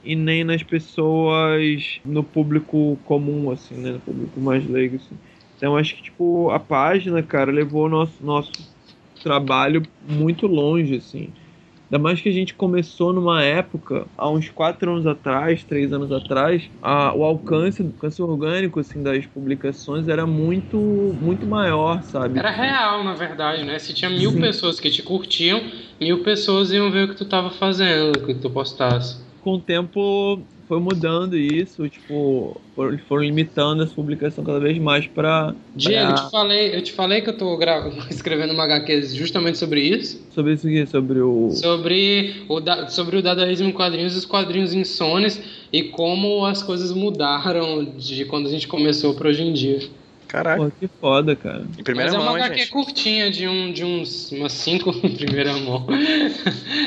[0.01, 5.19] e nem nas pessoas no público comum, assim, né, no público mais leigo, assim.
[5.57, 8.51] Então, acho que, tipo, a página, cara, levou o nosso, nosso
[9.21, 11.33] trabalho muito longe, assim.
[11.93, 16.11] Ainda mais que a gente começou numa época, há uns quatro anos atrás, três anos
[16.11, 22.39] atrás, a, o alcance, alcance orgânico assim, das publicações era muito, muito maior, sabe?
[22.39, 23.77] Era real, na verdade, né?
[23.77, 24.41] Se tinha mil Sim.
[24.41, 25.61] pessoas que te curtiam,
[26.01, 29.21] mil pessoas iam ver o que tu tava fazendo, o que tu postasse.
[29.39, 35.05] Com o tempo foi mudando isso, tipo, foram, foram limitando essa publicação cada vez mais
[35.07, 36.21] para Diego, pra...
[36.21, 37.91] eu te falei, eu te falei que eu tô gra...
[38.09, 40.25] escrevendo uma HQ justamente sobre isso.
[40.31, 42.87] Sobre isso aqui, sobre o sobre o da...
[42.87, 48.25] sobre o dadaísmo em quadrinhos e os quadrinhos insones e como as coisas mudaram de
[48.25, 49.79] quando a gente começou para hoje em dia.
[50.33, 50.63] Caraca.
[50.63, 51.63] Pô, que foda, cara.
[51.77, 55.15] Em primeira Mas mão, é uma HQ curtinha, de, um, de uns, umas cinco em
[55.15, 55.85] primeira mão.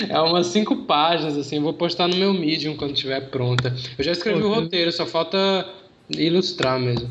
[0.08, 1.54] é umas cinco páginas, assim.
[1.54, 3.72] Eu vou postar no meu Medium quando estiver pronta.
[3.96, 5.64] Eu já escrevi Pô, o roteiro, só falta
[6.10, 7.08] ilustrar mesmo.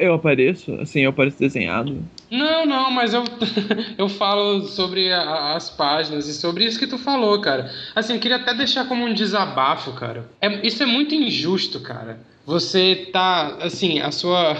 [0.00, 0.72] Eu apareço?
[0.80, 2.02] Assim, eu apareço desenhado?
[2.30, 3.22] Não, não, mas eu,
[3.98, 7.70] eu falo sobre a, as páginas e sobre isso que tu falou, cara.
[7.94, 10.26] Assim, eu queria até deixar como um desabafo, cara.
[10.40, 12.18] É, isso é muito injusto, cara.
[12.46, 14.56] Você tá, assim, a sua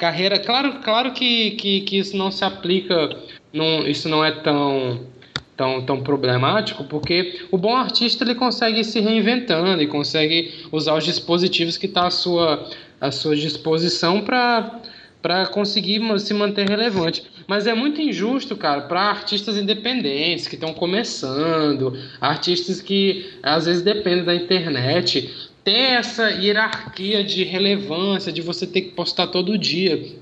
[0.00, 0.38] carreira.
[0.38, 3.10] Claro, claro que, que, que isso não se aplica,
[3.52, 5.00] não, isso não é tão,
[5.54, 11.04] tão, tão problemático, porque o bom artista ele consegue se reinventando e consegue usar os
[11.04, 12.66] dispositivos que está à sua,
[12.98, 14.80] à sua disposição para
[15.22, 17.22] para conseguir se manter relevante.
[17.46, 23.82] Mas é muito injusto, cara, para artistas independentes que estão começando, artistas que às vezes
[23.82, 30.16] dependem da internet ter essa hierarquia de relevância, de você ter que postar todo dia.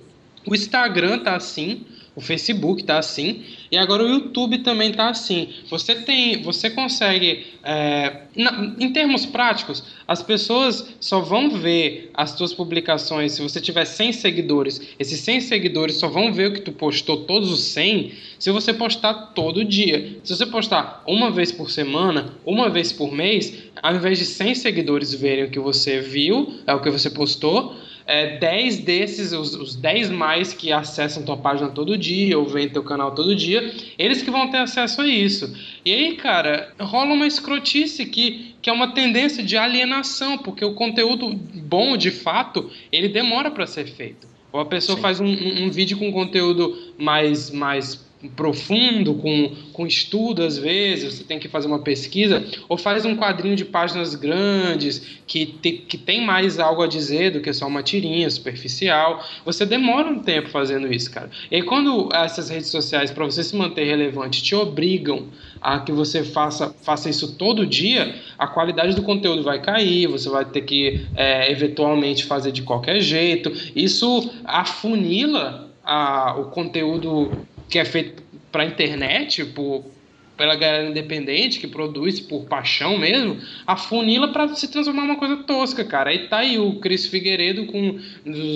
[0.47, 1.85] O Instagram tá assim,
[2.19, 5.51] o Facebook tá assim e agora o YouTube também tá assim.
[5.71, 12.35] Você tem, você consegue, é, na, em termos práticos, as pessoas só vão ver as
[12.35, 14.81] tuas publicações se você tiver 100 seguidores.
[14.99, 18.75] Esses 100 seguidores só vão ver o que tu postou todos os 100 se você
[18.75, 20.19] postar todo dia.
[20.25, 24.57] Se você postar uma vez por semana, uma vez por mês, ao invés de 100
[24.57, 27.77] seguidores verem o que você viu, é o que você postou,
[28.09, 32.71] é, 10 desses, os, os 10 mais que acessam tua página todo dia ou veem
[32.71, 35.55] teu canal todo dia, eles que vão ter acesso a isso.
[35.85, 40.73] E aí, cara, rola uma escrotice que, que é uma tendência de alienação, porque o
[40.75, 44.27] conteúdo bom, de fato, ele demora para ser feito.
[44.51, 45.03] Ou a pessoa Sim.
[45.03, 51.15] faz um, um, um vídeo com conteúdo mais, mais profundo, com, com estudo às vezes,
[51.15, 55.73] você tem que fazer uma pesquisa, ou faz um quadrinho de páginas grandes que, te,
[55.73, 59.25] que tem mais algo a dizer do que só uma tirinha superficial.
[59.45, 61.31] Você demora um tempo fazendo isso, cara.
[61.51, 65.27] E quando essas redes sociais, para você se manter relevante, te obrigam
[65.61, 70.29] a que você faça, faça isso todo dia, a qualidade do conteúdo vai cair, você
[70.29, 73.53] vai ter que é, eventualmente fazer de qualquer jeito.
[73.77, 77.31] Isso afunila a, o conteúdo
[77.69, 79.85] que é feito pra internet, por,
[80.39, 85.85] pela galera independente que produz por paixão mesmo, afunila para se transformar numa coisa tosca,
[85.85, 86.11] cara.
[86.11, 87.99] Aí tá aí o Cris Figueiredo com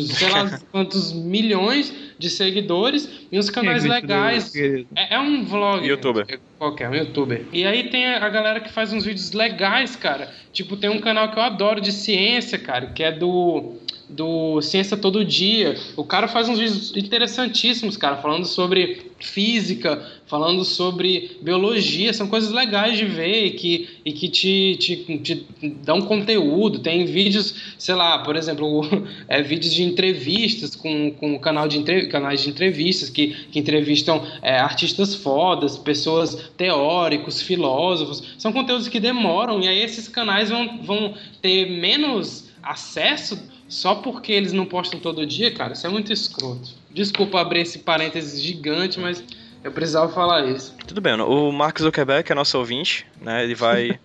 [0.06, 4.54] sei lá quantos milhões de seguidores e uns canais é legais.
[4.54, 5.84] É, é, um vlog.
[5.84, 6.38] Youtuber.
[6.56, 7.44] Qualquer, um youtuber.
[7.52, 10.32] E aí tem a galera que faz uns vídeos legais, cara.
[10.52, 13.74] Tipo, tem um canal que eu adoro de ciência, cara, que é do
[14.12, 15.76] do Ciência Todo Dia.
[15.96, 22.12] O cara faz uns vídeos interessantíssimos, cara, falando sobre física, falando sobre biologia.
[22.12, 26.80] São coisas legais de ver e que, e que te, te, te dão conteúdo.
[26.80, 28.82] Tem vídeos, sei lá, por exemplo,
[29.28, 34.24] é, vídeos de entrevistas com, com canal de entre, canais de entrevistas que, que entrevistam
[34.42, 38.22] é, artistas fodas, pessoas teóricos, filósofos.
[38.38, 44.30] São conteúdos que demoram e aí esses canais vão, vão ter menos acesso só porque
[44.32, 46.68] eles não postam todo dia, cara, isso é muito escroto.
[46.90, 49.24] Desculpa abrir esse parênteses gigante, mas
[49.64, 50.74] eu precisava falar isso.
[50.86, 53.42] Tudo bem, o Mark Zuckerberg é nosso ouvinte, né?
[53.42, 53.98] Ele vai,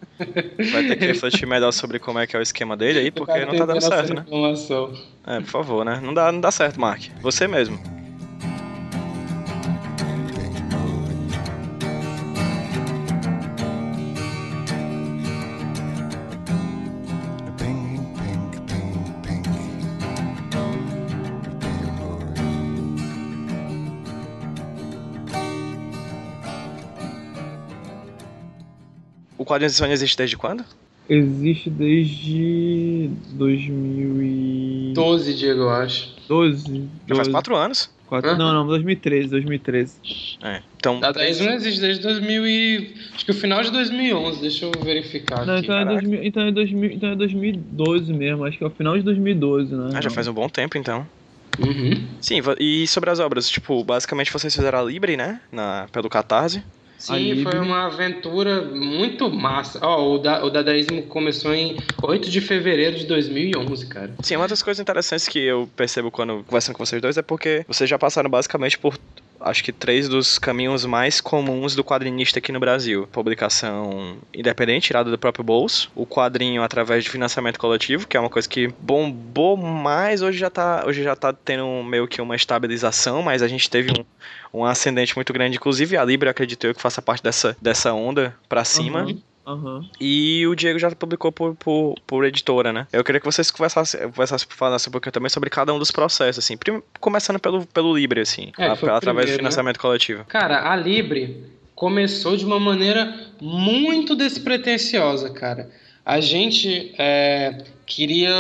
[0.71, 3.45] vai ter que refletir melhor sobre como é que é o esquema dele aí, porque
[3.45, 4.23] não tá dando certo, né?
[4.25, 4.93] Informação.
[5.25, 5.99] É, por favor, né?
[6.01, 7.01] Não dá, não dá certo, Mark.
[7.21, 7.77] Você mesmo.
[29.47, 30.63] Quadrinhos de Sony existe desde quando?
[31.09, 36.13] Existe desde 2012, Diego, eu acho.
[36.27, 36.83] 12.
[37.07, 37.89] Já faz 4 anos.
[38.07, 38.37] Quatro, uhum.
[38.37, 39.93] Não, não, 2013, 2013.
[40.41, 40.99] É, então...
[41.03, 42.93] A 10 não existe desde 2000 e...
[43.13, 45.65] Acho que o final de 2011, deixa eu verificar não, aqui.
[45.65, 48.97] Então é, 2000, então, é 2000, então é 2012 mesmo, acho que é o final
[48.97, 49.89] de 2012, né?
[49.93, 51.05] Ah, já faz um bom tempo, então.
[51.59, 52.05] Uhum.
[52.21, 56.63] Sim, e sobre as obras, tipo, basicamente vocês fizeram a Libre, né, na, pelo Catarse.
[56.97, 59.79] Sim, foi uma aventura muito massa.
[59.81, 64.13] Ó, oh, o, da, o dadaísmo começou em 8 de fevereiro de 2011, cara.
[64.21, 67.63] Sim, uma das coisas interessantes que eu percebo quando conversando com vocês dois é porque
[67.67, 68.97] vocês já passaram basicamente por
[69.39, 73.07] acho que três dos caminhos mais comuns do quadrinista aqui no Brasil.
[73.11, 75.91] Publicação independente, tirada do próprio bolso.
[75.95, 80.49] O quadrinho através de financiamento coletivo, que é uma coisa que bombou mais, hoje já
[80.49, 84.65] tá, hoje já tá tendo meio que uma estabilização, mas a gente teve um, um
[84.65, 85.57] ascendente muito grande.
[85.57, 89.03] Inclusive a Libra, acredito eu, que faça parte dessa, dessa onda pra cima.
[89.03, 89.21] Uhum.
[89.47, 89.89] Uhum.
[89.99, 92.85] E o Diego já publicou por, por, por, editora, né?
[92.91, 96.43] Eu queria que vocês conversassem, conversassem falassem um pouquinho também sobre cada um dos processos,
[96.43, 96.57] assim.
[96.99, 98.51] Começando pelo, pelo Libre, assim.
[98.57, 99.37] É, a, através primeiro, do né?
[99.37, 99.81] financiamento né?
[99.81, 100.25] coletivo.
[100.25, 105.69] Cara, a Libre começou de uma maneira muito despretensiosa, cara.
[106.05, 108.33] A gente é, queria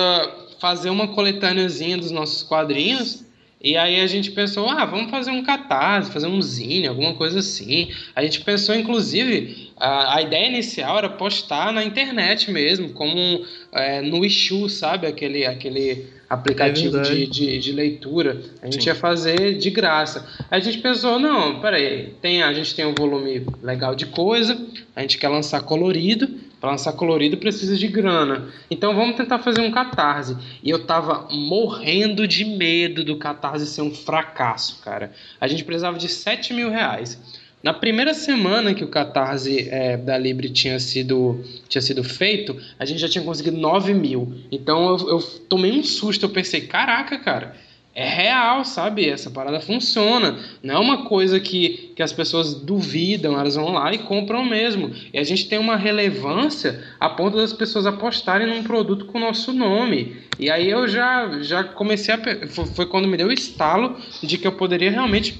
[0.59, 3.23] fazer uma coletâneazinha dos nossos quadrinhos
[3.59, 7.39] e aí a gente pensou, ah, vamos fazer um catarse, fazer um zine, alguma coisa
[7.39, 7.89] assim.
[8.15, 14.01] A gente pensou, inclusive, a, a ideia inicial era postar na internet mesmo, como é,
[14.01, 15.07] no Issue, sabe?
[15.07, 18.41] Aquele, aquele aplicativo é de, de, de, leitura.
[18.61, 18.89] A gente Sim.
[18.89, 20.27] ia fazer de graça.
[20.51, 24.55] Aí a gente pensou, não, peraí, tem, a gente tem um volume legal de coisa,
[24.95, 28.47] a gente quer lançar colorido, para lançar colorido precisa de grana.
[28.69, 30.35] Então vamos tentar fazer um catarse.
[30.63, 35.11] E eu tava morrendo de medo do catarse ser um fracasso, cara.
[35.39, 37.19] A gente precisava de 7 mil reais.
[37.61, 42.85] Na primeira semana que o catarse é, da Libre tinha sido, tinha sido feito, a
[42.85, 44.33] gente já tinha conseguido 9 mil.
[44.51, 47.66] Então eu, eu tomei um susto, eu pensei, caraca, cara
[47.97, 49.09] é real, sabe?
[49.09, 50.37] Essa parada funciona.
[50.61, 54.91] Não é uma coisa que, que as pessoas duvidam, elas vão lá e compram mesmo.
[55.11, 59.21] E a gente tem uma relevância a ponto das pessoas apostarem num produto com o
[59.21, 60.15] nosso nome.
[60.37, 62.19] E aí eu já, já comecei a.
[62.47, 65.33] Foi quando me deu o estalo de que eu poderia realmente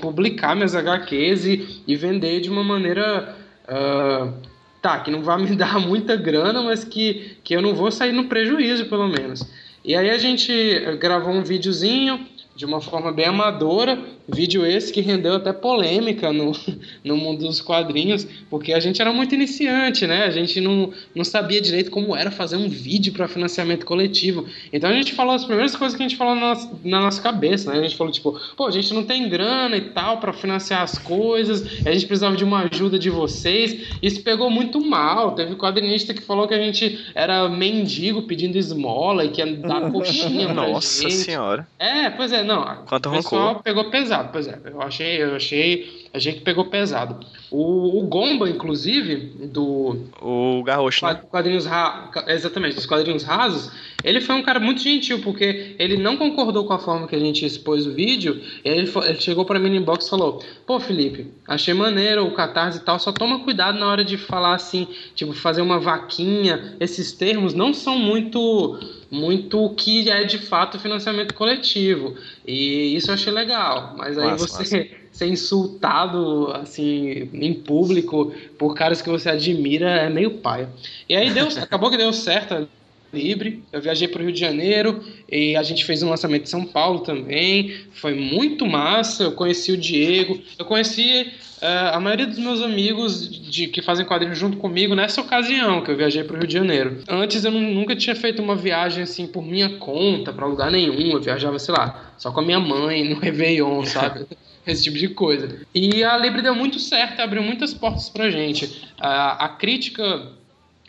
[0.00, 3.36] publicar minhas HQs e, e vender de uma maneira.
[3.68, 4.32] Uh,
[4.80, 8.12] tá, que não vai me dar muita grana, mas que, que eu não vou sair
[8.12, 9.46] no prejuízo, pelo menos.
[9.88, 10.52] E aí a gente
[10.98, 13.96] gravou um videozinho de uma forma bem amadora,
[14.28, 16.50] vídeo esse que rendeu até polêmica no,
[17.04, 20.24] no mundo dos quadrinhos, porque a gente era muito iniciante, né?
[20.24, 24.44] A gente não, não sabia direito como era fazer um vídeo para financiamento coletivo.
[24.72, 27.22] Então a gente falou as primeiras coisas que a gente falou na nossa, na nossa
[27.22, 27.78] cabeça, né?
[27.78, 30.98] A gente falou tipo, pô, a gente não tem grana e tal para financiar as
[30.98, 33.86] coisas, a gente precisava de uma ajuda de vocês.
[34.02, 35.30] Isso pegou muito mal.
[35.30, 39.90] Teve quadrinista que falou que a gente era mendigo pedindo esmola e que ia dar
[39.92, 41.14] coxinha pra Nossa gente.
[41.14, 41.68] senhora.
[41.78, 42.84] É, pois é, não.
[42.86, 43.62] Quanto o pessoal rancor.
[43.62, 44.58] pegou pesado, pois é.
[44.64, 47.24] Eu achei, eu achei achei que pegou pesado.
[47.50, 49.96] O, o Gomba, inclusive, do.
[50.20, 51.14] O Garrocho, né?
[51.30, 52.10] Quadrinhos ra...
[52.26, 53.70] Exatamente, dos quadrinhos rasos,
[54.02, 57.18] ele foi um cara muito gentil, porque ele não concordou com a forma que a
[57.18, 58.40] gente expôs o vídeo.
[58.64, 62.78] ele, ele chegou para mim no inbox e falou: Pô, Felipe, achei maneiro o catarse
[62.78, 66.76] e tal, só toma cuidado na hora de falar assim, tipo, fazer uma vaquinha.
[66.80, 68.78] Esses termos não são muito
[69.10, 72.16] muito o que é de fato financiamento coletivo.
[72.46, 73.94] E isso eu achei legal.
[73.96, 80.38] Mas aí você ser insultado assim em público por caras que você admira é meio
[80.38, 80.68] paia.
[81.08, 82.68] E aí deu, acabou que deu certo
[83.12, 83.64] Libre.
[83.72, 86.64] Eu viajei para o Rio de Janeiro e a gente fez um lançamento em São
[86.64, 87.74] Paulo também.
[87.92, 89.24] Foi muito massa.
[89.24, 90.38] Eu conheci o Diego.
[90.58, 95.20] Eu conheci uh, a maioria dos meus amigos de, que fazem quadrinhos junto comigo nessa
[95.20, 97.02] ocasião que eu viajei para o Rio de Janeiro.
[97.08, 101.12] Antes eu nunca tinha feito uma viagem assim por minha conta para lugar nenhum.
[101.12, 104.26] Eu viajava, sei lá, só com a minha mãe no Réveillon, sabe?
[104.66, 105.60] esse tipo de coisa.
[105.74, 108.86] E a Libre deu muito certo, abriu muitas portas pra gente.
[109.00, 110.28] A, a crítica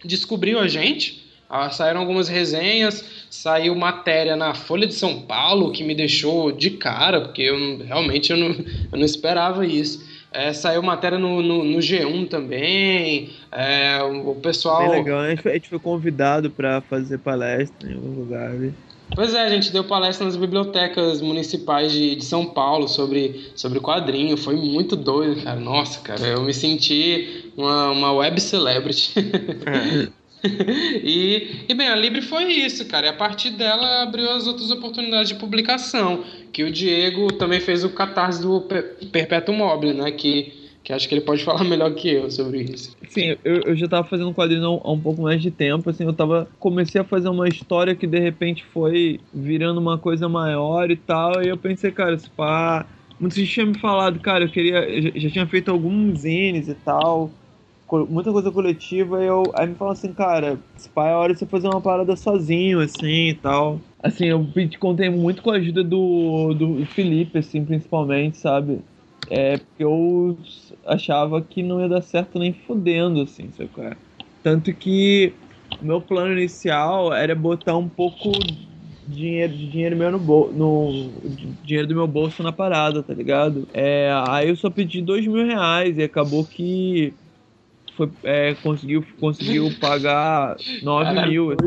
[0.03, 5.83] descobriu a gente, ah, saíram algumas resenhas, saiu matéria na Folha de São Paulo que
[5.83, 10.07] me deixou de cara, porque eu realmente eu não, eu não esperava isso.
[10.31, 13.31] É, saiu matéria no, no, no G1 também.
[13.51, 14.81] É, o pessoal.
[14.81, 18.73] Bem legal, a gente, foi, a gente foi convidado para fazer palestra em alguns lugares.
[19.15, 23.79] Pois é, a gente deu palestra nas bibliotecas municipais de, de São Paulo sobre, sobre
[23.79, 24.37] quadrinho.
[24.37, 25.59] Foi muito doido, cara.
[25.59, 29.13] Nossa, cara, eu me senti uma, uma web celebrity.
[31.03, 33.07] e, e bem, a Libre foi isso, cara.
[33.07, 36.23] E a partir dela abriu as outras oportunidades de publicação.
[36.51, 38.61] Que o Diego também fez o catarse do
[39.11, 40.11] Perpétuo Mobile, né?
[40.11, 42.95] Que, que acho que ele pode falar melhor que eu sobre isso.
[43.09, 46.13] Sim, eu, eu já estava fazendo quadrinho há um pouco mais de tempo, assim, eu
[46.13, 46.47] tava.
[46.59, 51.43] Comecei a fazer uma história que de repente foi virando uma coisa maior e tal,
[51.43, 52.85] e eu pensei, cara, se pá.
[53.19, 55.01] Muita gente tinha me falado, cara, eu queria.
[55.01, 57.29] Já, já tinha feito alguns zines e tal
[57.97, 60.59] muita coisa coletiva, eu, aí me falam assim, cara,
[60.93, 63.81] pai, é hora de você fazer uma parada sozinho, assim, e tal.
[64.01, 64.45] Assim, eu
[64.79, 68.81] contei muito com a ajuda do, do Felipe, assim, principalmente, sabe?
[69.27, 70.37] É, porque eu
[70.85, 73.97] achava que não ia dar certo nem fudendo, assim, sabe qual é?
[74.41, 75.33] Tanto que
[75.81, 78.31] o meu plano inicial era botar um pouco
[79.07, 81.13] dinheiro, de dinheiro meu no, no
[81.63, 83.67] dinheiro do meu bolso na parada, tá ligado?
[83.73, 87.13] É, aí eu só pedi dois mil reais e acabou que
[87.99, 91.57] foi, é, conseguiu, conseguiu pagar 9 mil.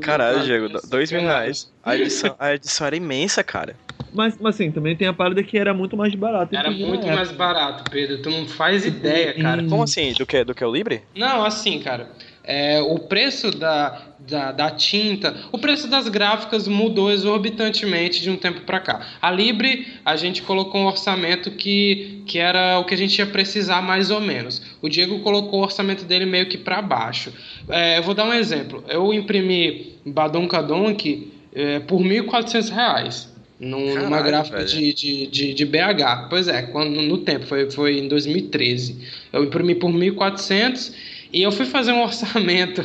[0.00, 1.70] Caralho, Diego, 2 mil reais.
[1.82, 3.76] A edição, a edição era imensa, cara.
[4.14, 6.56] Mas, mas assim, também tem a parada que era muito mais barato.
[6.56, 8.22] Era muito mais barato, Pedro.
[8.22, 9.62] Tu não faz ideia, cara.
[9.64, 10.12] Como assim?
[10.14, 11.02] Do que, do que o Libre?
[11.14, 12.10] Não, assim, cara.
[12.44, 18.36] É, o preço da, da, da, tinta, o preço das gráficas mudou exorbitantemente de um
[18.36, 19.06] tempo para cá.
[19.20, 23.26] A Libre, a gente colocou um orçamento que, que era o que a gente ia
[23.26, 24.60] precisar mais ou menos.
[24.80, 27.32] O Diego colocou o orçamento dele meio que para baixo.
[27.68, 28.82] É, eu vou dar um exemplo.
[28.88, 36.28] Eu imprimi Badon Kadonk é, por R$ 1.400 numa gráfica de, de, de, de, BH.
[36.28, 38.98] Pois é, quando, no tempo, foi, foi em 2013.
[39.32, 40.92] Eu imprimi por 1.400
[41.32, 42.82] e eu fui fazer um orçamento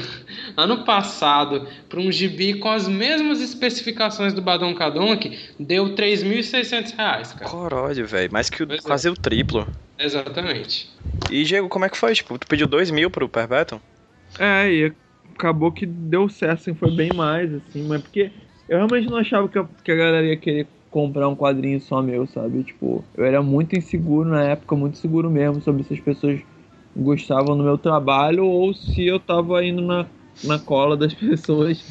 [0.56, 7.34] ano passado para um gibi com as mesmas especificações do Badon Kadonk, deu 3.600 reais,
[7.34, 7.50] cara.
[7.50, 8.78] Coródio, velho, mais que o, é.
[8.78, 9.68] quase o triplo.
[10.00, 10.90] Exatamente.
[11.30, 12.14] E, Diego, como é que foi?
[12.14, 13.80] Tipo, tu pediu 2 mil pro Perpetuum?
[14.40, 14.94] É, e
[15.36, 18.32] acabou que deu certo, assim, foi bem mais, assim, mas porque
[18.70, 22.02] eu realmente não achava que a, que a galera ia querer comprar um quadrinho só
[22.02, 22.64] meu, sabe?
[22.64, 26.40] Tipo, eu era muito inseguro na época, muito seguro mesmo sobre se as pessoas
[27.04, 30.08] gostavam do meu trabalho ou se eu tava indo na,
[30.42, 31.86] na cola das pessoas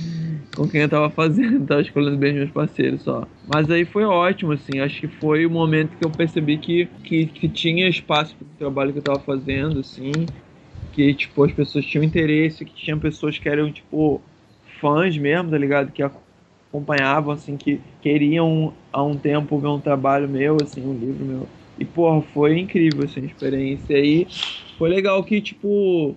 [0.55, 3.27] com quem eu tava fazendo, tava escolhendo bem meus parceiros só.
[3.45, 7.27] Mas aí foi ótimo, assim, acho que foi o momento que eu percebi que, que,
[7.27, 10.29] que tinha espaço pro trabalho que eu tava fazendo, assim,
[10.93, 14.23] que, tipo, as pessoas tinham interesse, que tinha pessoas que eram, tipo,
[14.81, 15.93] fãs mesmo, tá ligado?
[15.93, 21.25] Que acompanhavam, assim, que queriam há um tempo ver um trabalho meu, assim, um livro
[21.25, 21.49] meu.
[21.79, 24.27] E, porra, foi incrível, assim, a experiência aí.
[24.79, 26.15] Foi legal que, tipo,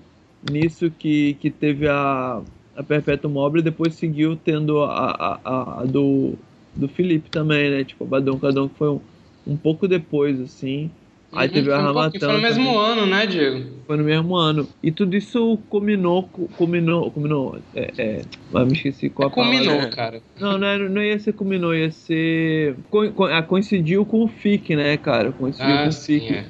[0.49, 2.41] nisso que, que teve a,
[2.75, 6.33] a Perpétuo Mobile, depois seguiu tendo a, a, a, do,
[6.75, 7.83] do Felipe também, né?
[7.83, 8.99] Tipo, a Badão Cadão, que foi um,
[9.47, 10.91] um pouco depois, assim.
[11.31, 12.19] Aí uhum, teve a Ramatã.
[12.19, 12.91] Foi no mesmo também.
[12.91, 13.69] ano, né, Diego?
[13.85, 14.67] Foi no mesmo ano.
[14.81, 16.23] E tudo isso combinou.
[16.57, 17.11] Combinou.
[17.11, 17.59] Combinou.
[17.75, 19.57] É, é, mas me esqueci qual é a palavra.
[19.59, 20.21] Combinou, cara.
[20.39, 22.75] Não, não, é, não ia ser combinou, ia ser.
[22.89, 25.31] Co, co, ah, coincidiu com o FIC, né, cara?
[25.31, 26.33] Coincidiu ah, com o FIC.
[26.33, 26.45] É.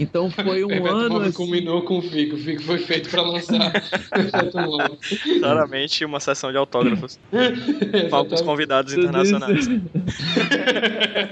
[0.00, 1.20] Então foi um Perpétuo ano.
[1.20, 1.32] Assim...
[1.32, 2.34] combinou com o Fico.
[2.34, 3.70] O Fico foi feito pra lançar.
[5.38, 7.20] Claramente uma sessão de autógrafos.
[8.10, 9.66] Com alguns convidados Tudo internacionais.
[9.66, 9.80] isso,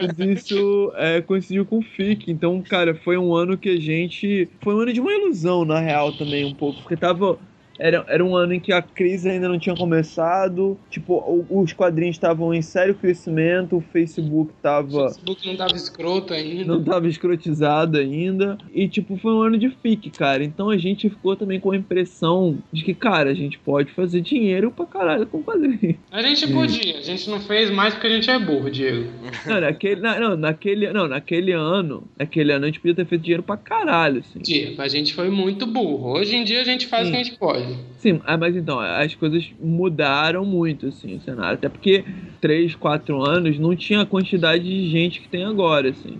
[0.00, 2.30] tudo isso é, coincidiu com o FIC.
[2.30, 4.48] Então, cara, foi um ano que a gente.
[4.60, 6.80] Foi um ano de uma ilusão, na real, também, um pouco.
[6.82, 7.38] Porque tava.
[7.78, 10.76] Era, era um ano em que a crise ainda não tinha começado.
[10.90, 15.08] Tipo, o- os quadrinhos estavam em sério crescimento, o Facebook O tava.
[15.08, 16.64] Facebook não tava escroto ainda.
[16.64, 18.58] Não tava escrotizado ainda.
[18.72, 20.42] E, tipo, foi um ano de FIC, cara.
[20.42, 24.20] Então a gente ficou também com a impressão de que, cara, a gente pode fazer
[24.20, 25.96] dinheiro pra caralho com quadrinhos.
[26.10, 29.08] A gente podia, a gente não fez mais porque a gente é burro, Diego.
[29.46, 33.22] Não, naquele, na- não, naquele, não, naquele ano, naquele ano a gente podia ter feito
[33.22, 34.40] dinheiro pra caralho, assim.
[34.40, 36.12] Diego, a gente foi muito burro.
[36.18, 37.67] Hoje em dia a gente faz o que a gente pode.
[37.98, 41.54] Sim, ah, mas então, as coisas mudaram muito, assim, o cenário.
[41.54, 42.04] Até porque
[42.40, 46.16] 3, 4 anos não tinha a quantidade de gente que tem agora, assim.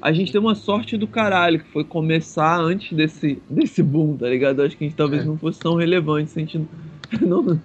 [0.00, 4.28] A gente teve uma sorte do caralho, que foi começar antes desse, desse boom, tá
[4.28, 4.62] ligado?
[4.62, 5.24] Acho que a gente talvez É.
[5.24, 6.60] não fosse tão relevante se a gente
[7.20, 7.60] não,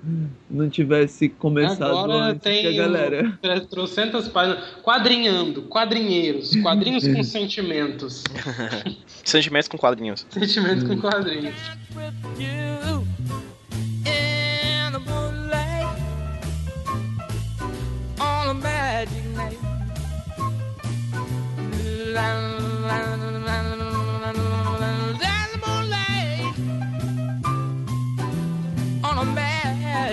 [0.49, 3.39] não tivesse começado Agora antes tem que a galera.
[3.69, 4.63] trocentas páginas.
[4.83, 8.23] Quadrinhando, quadrinheiros, quadrinhos com sentimentos.
[9.23, 10.25] Sentimentos com quadrinhos.
[10.29, 11.55] Sentimentos com quadrinhos.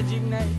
[0.00, 0.57] Magic night.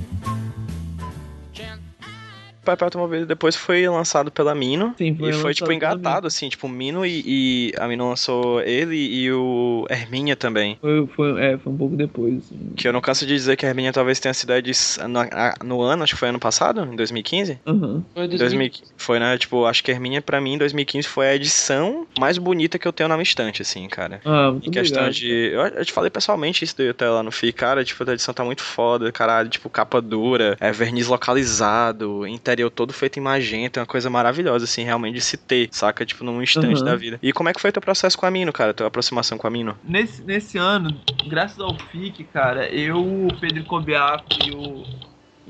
[2.70, 4.94] Can Perpétuo Mob depois foi lançado pela Mino.
[4.98, 6.50] Sim, foi e foi, tipo, engatado, assim.
[6.50, 10.78] Tipo, o Mino e, e a Mino lançou ele e o Herminha também.
[10.82, 12.74] Foi, foi, é, foi um pouco depois, assim.
[12.76, 15.56] Que eu não canso de dizer que a Herminha talvez tenha sido edição, no, a-
[15.64, 17.60] no ano, acho que foi ano passado, em 2015.
[17.66, 18.04] Aham.
[18.14, 19.38] Foi 2000, foi, né?
[19.38, 22.88] Tipo, acho que a Herminha, pra mim, em 2015, foi a edição mais bonita que
[22.88, 24.22] eu tenho na minha estante, assim, cara.
[24.26, 25.16] Ah, muito Em questão obrigado.
[25.20, 25.32] de.
[25.54, 27.84] Eu, eu te falei pessoalmente isso daí até lá no FI, cara.
[27.84, 29.50] Tipo, a edição tá muito foda, caralho.
[29.50, 34.66] Tipo, capa dura, é verniz localizado, interior todo feito em magenta, é uma coisa maravilhosa,
[34.66, 36.04] assim, realmente de se ter, saca?
[36.04, 36.86] Tipo, num instante Uhum.
[36.86, 37.20] da vida.
[37.22, 38.74] E como é que foi teu processo com a Mino, cara?
[38.74, 39.78] Tua aproximação com a Mino?
[39.84, 44.84] Nesse, nesse ano, graças ao FIC, cara, eu, o Pedro Cobiaco e o,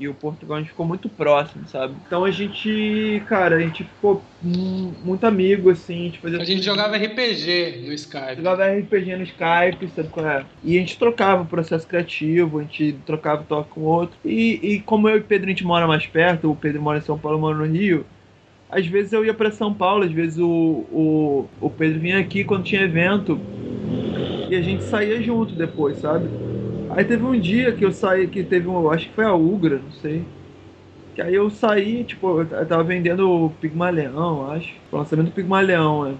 [0.00, 2.00] e o Portugal, a gente ficou muito próximo, sabe?
[2.06, 6.44] Então a gente, cara, a gente ficou mu- muito amigo, assim, a gente fazia A
[6.44, 8.36] gente jogava RPG no Skype.
[8.36, 10.46] Jogava RPG no Skype, sabe qual é?
[10.62, 14.18] E a gente trocava o processo criativo, a gente trocava toque com o outro.
[14.24, 16.98] E, e como eu e o Pedro a gente mora mais perto, o Pedro mora
[16.98, 18.06] em São Paulo, eu moro no Rio,
[18.68, 20.48] às vezes eu ia pra São Paulo, às vezes o,
[20.90, 23.44] o, o Pedro vinha aqui quando tinha evento
[24.46, 26.34] e a gente saía junto depois, sabe?
[26.96, 29.78] Aí teve um dia que eu saí, que teve um, acho que foi a Ugra,
[29.78, 30.24] não sei.
[31.14, 34.74] Que aí eu saí, tipo, eu tava vendendo o Pigmaleão, acho.
[34.90, 36.18] O lançamento do Pigmaleão, né?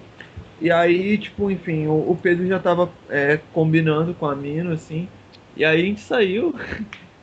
[0.60, 5.08] E aí, tipo, enfim, o, o Pedro já tava é, combinando com a Mino, assim.
[5.56, 6.54] E aí a gente saiu.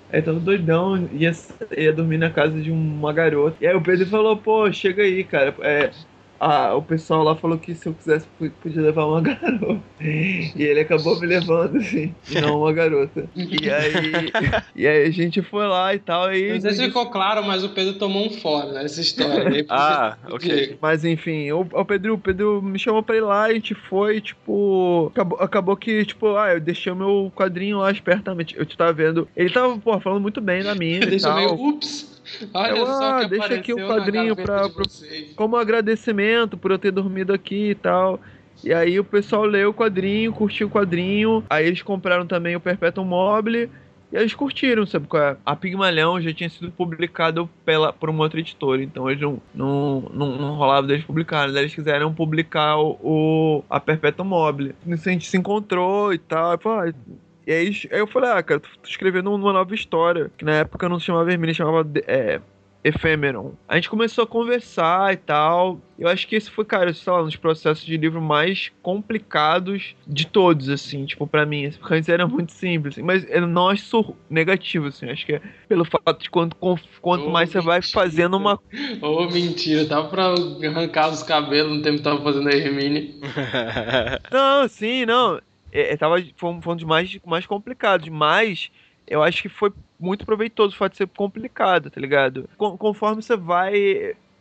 [0.09, 1.31] Aí tava doidão, ia,
[1.77, 3.57] ia dormir na casa de uma garota.
[3.59, 5.53] E aí o Pedro falou, pô, chega aí, cara.
[5.59, 5.91] É,
[6.39, 8.27] a, o pessoal lá falou que se eu quisesse
[8.61, 9.81] podia levar uma garota.
[9.99, 13.27] E ele acabou me levando, assim, e não uma garota.
[13.35, 14.31] E aí,
[14.75, 16.33] e aí a gente foi lá e tal.
[16.33, 19.47] E Não sei se ficou claro, mas o Pedro tomou um fora nessa história.
[19.49, 20.77] Aí, Ah, ok.
[20.81, 24.21] Mas enfim, o, o Pedro, o Pedro me chamou pra ir lá, a gente foi,
[24.21, 25.07] tipo.
[25.13, 28.55] Acabou, acabou que, tipo, ah, eu deixei o meu quadrinho lá espertamente.
[28.57, 29.27] Eu te tava vendo.
[29.35, 30.99] Ele tava, pô, falando muito bem da minha.
[31.19, 31.35] tal.
[31.35, 32.16] meio, ups.
[32.53, 35.33] Olha Eu, só ah, que deixa aqui o quadrinho pra- pra- vocês.
[35.35, 38.19] Como agradecimento por eu ter dormido aqui e tal.
[38.63, 41.43] E aí o pessoal leu o quadrinho, curtiu o quadrinho.
[41.49, 43.69] Aí eles compraram também o Perpetuum Mobile.
[44.11, 45.37] E eles curtiram, sabe qual é?
[45.45, 50.09] A Pigmalhão já tinha sido publicado pela, por uma outra editora, então eles não, não,
[50.13, 51.53] não, não rolava deles publicarem.
[51.55, 54.73] Eles quiseram publicar o, o- a Perpetuum Mobile.
[54.85, 56.53] Nisso a gente se encontrou e tal.
[56.53, 57.11] Eu falei, ah,
[57.47, 60.29] e aí, aí eu falei, ah, cara, tô tô escrevendo uma nova história.
[60.37, 62.41] Que na época não se chamava Vermelho, chamava é,
[62.83, 63.53] Ephemeron.
[63.67, 65.81] A gente começou a conversar e tal.
[65.97, 69.95] Eu acho que esse foi, cara, sei lá, um dos processos de livro mais complicados
[70.05, 71.71] de todos, assim, tipo, pra mim.
[71.79, 75.09] Porque antes era muito simples, assim, mas eu não acho negativo, assim.
[75.09, 76.55] Acho que é pelo fato de quanto,
[77.01, 77.93] quanto Oh, mais você vai mentira.
[77.93, 78.59] fazendo uma.
[79.01, 80.33] Ô, mentira, tava pra
[80.67, 83.19] arrancar os cabelos no tempo que tava fazendo a Hermine.
[84.31, 85.39] Não, sim, não.
[85.71, 88.69] É, é, tava, foi, um, foi um dos mais, mais complicados, mas
[89.05, 92.49] eu acho que foi muito proveitoso o fato de ser complicado, tá ligado?
[92.57, 93.73] Con- conforme você vai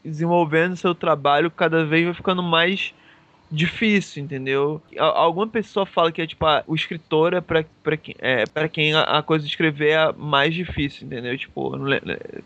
[0.05, 2.95] desenvolvendo seu trabalho, cada vez vai ficando mais
[3.51, 4.83] difícil, entendeu?
[4.99, 7.65] Al- Alguma pessoa fala que é tipo, o escritor é pra,
[7.97, 11.37] quem- é, pra quem a, a coisa de escrever é mais difícil, entendeu?
[11.39, 11.87] Tipo, não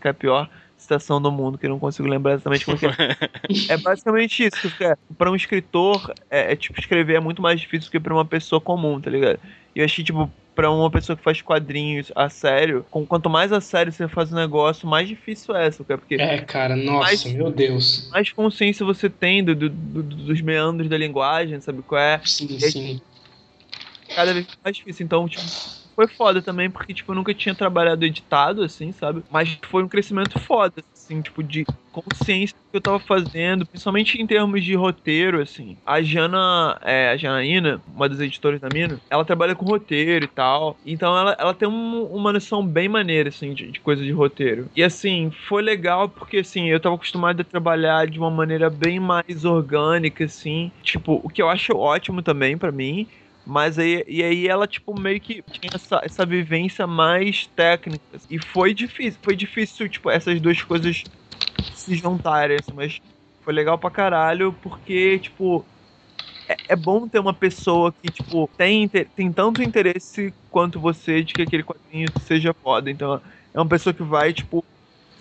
[0.01, 0.51] que é pior.
[0.81, 2.91] Citação do mundo, que eu não consigo lembrar exatamente como que é.
[3.69, 4.73] É basicamente isso.
[4.83, 8.15] é, Pra um escritor, é, é, tipo, escrever é muito mais difícil do que pra
[8.15, 9.39] uma pessoa comum, tá ligado?
[9.75, 13.53] E eu achei, tipo, pra uma pessoa que faz quadrinhos a sério, com, quanto mais
[13.53, 17.25] a sério você faz o negócio, mais difícil é essa, porque É, cara, nossa, Mas-
[17.25, 18.09] meu Deus.
[18.11, 22.21] mais consciência você tem do, do- do- dos meandros da linguagem, sabe qual é?
[22.25, 23.01] Sim, sim.
[24.15, 25.05] cada vez mais difícil.
[25.07, 25.43] Então, tipo,
[26.07, 29.23] foi foda também, porque, tipo, eu nunca tinha trabalhado editado, assim, sabe?
[29.29, 34.21] Mas foi um crescimento foda, assim, tipo, de consciência do que eu tava fazendo, principalmente
[34.21, 35.77] em termos de roteiro, assim.
[35.85, 40.29] A Jana, é, a Janaína, uma das editoras da Mina, ela trabalha com roteiro e
[40.29, 40.79] tal.
[40.85, 44.71] Então ela, ela tem um- uma noção bem maneira, assim, de, de coisa de roteiro.
[44.75, 49.01] E assim, foi legal porque, assim, eu tava acostumado a trabalhar de uma maneira bem
[49.01, 50.73] mais orgânica, assim.
[50.83, 53.09] Tipo, o que eu acho ótimo também pra mim.
[53.51, 58.05] Mas aí, e aí ela, tipo, meio que tinha essa, essa vivência mais técnica.
[58.29, 61.05] E foi difícil, foi difícil, tipo, essas duas coisas
[61.73, 62.99] se juntarem, assim, mas
[63.43, 65.69] foi legal pra caralho, porque, tipo,
[66.49, 71.35] é, é bom ter uma pessoa que, tipo, tem, tem tanto interesse quanto você de
[71.35, 72.91] que aquele quadrinho seja foda.
[72.91, 73.15] Então,
[73.55, 74.65] é uma pessoa que vai, tipo,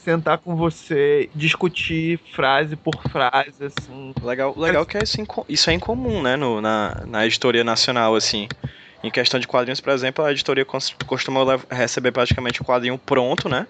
[0.09, 4.13] sentar com você, discutir frase por frase, assim.
[4.23, 8.47] Legal, legal que é isso, isso é incomum, né, no, na, na editoria nacional, assim.
[9.03, 13.65] Em questão de quadrinhos, por exemplo, a editoria costuma receber praticamente o quadrinho pronto, né?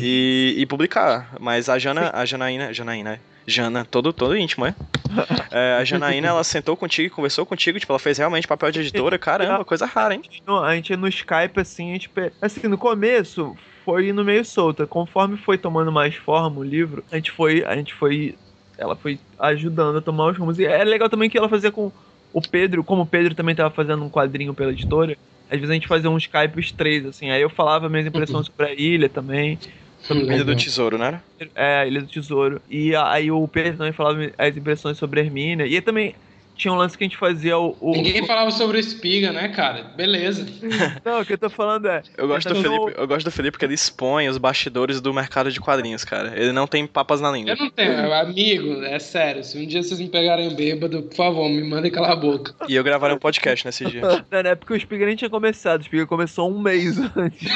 [0.00, 1.34] E, e publicar.
[1.38, 4.74] Mas a Jana, a Janaína, Janaína, Jana, todo, todo íntimo, é?
[5.52, 9.18] É, A Janaína, ela sentou contigo, conversou contigo, tipo, ela fez realmente papel de editora,
[9.18, 10.22] caramba, coisa rara, hein?
[10.46, 12.10] No- a gente no Skype, assim, a gente.
[12.42, 14.86] Assim, no começo foi indo meio solta.
[14.86, 17.64] Conforme foi tomando mais forma o livro, a gente foi.
[17.64, 18.34] A gente foi.
[18.76, 20.58] Ela foi ajudando a tomar os rumos.
[20.58, 21.90] E é legal também que ela fazia com
[22.32, 25.16] o Pedro, como o Pedro também tava fazendo um quadrinho pela editora,
[25.48, 27.30] às vezes a gente fazia um Skype os três, assim.
[27.30, 29.58] Aí eu falava minhas impressões sobre a ilha também.
[30.06, 30.56] Sobre Ilha do Legal.
[30.56, 31.20] Tesouro, né?
[31.54, 32.62] é, Ilha do Tesouro.
[32.70, 35.66] E aí o Pedro também falava as impressões sobre a Hermínia.
[35.66, 36.14] E aí também
[36.56, 37.76] tinha um lance que a gente fazia o.
[37.80, 39.84] o- Ninguém falava sobre o Espiga, né, cara?
[39.96, 40.46] Beleza.
[41.04, 42.02] Não, o que eu tô falando é.
[42.16, 45.12] Eu gosto, do Então, Felipe, eu gosto do Felipe porque ele expõe os bastidores do
[45.12, 46.32] mercado de quadrinhos, cara.
[46.36, 47.52] Ele não tem papas na língua.
[47.52, 49.44] Eu não tenho, amigo, é sério.
[49.44, 52.54] Se um dia vocês me pegarem bêbado, por favor, me mandem calar a boca.
[52.68, 54.00] E eu gravarei um podcast nesse dia.
[54.30, 57.48] Não, na época o Spiga nem tinha começado, o Spiga começou um mês antes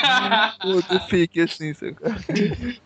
[0.63, 1.97] do, FIC, assim, sabe?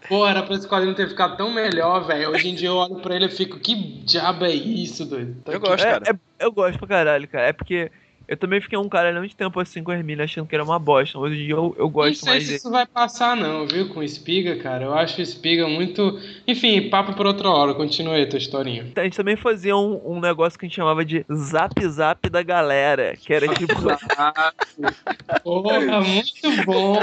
[0.09, 2.31] Pô, era pra esse quadrinho ter ficado tão melhor, velho.
[2.31, 5.35] Hoje em dia eu olho pra ele e fico, que diabo é isso, doido?
[5.45, 5.67] Tá Eu aqui.
[5.69, 6.04] gosto, É, cara.
[6.07, 7.49] É- eu gosto pra caralho, cara.
[7.49, 7.91] É porque
[8.27, 10.79] eu também fiquei um cara muito tempo assim com a Hermínia, achando que era uma
[10.79, 11.18] bosta.
[11.18, 12.59] Hoje em dia eu, eu Não gosto sei mais se dele.
[12.59, 14.85] isso vai passar, não, viu, com o Espiga, cara.
[14.85, 16.18] Eu acho o Espiga muito.
[16.47, 17.75] Enfim, papo por outra hora.
[17.75, 18.87] Continue aí tua historinha.
[18.97, 22.43] A gente também fazia um, um negócio que a gente chamava de zap zap da
[22.43, 23.75] galera, que era tipo.
[25.43, 27.01] Porra, muito bom.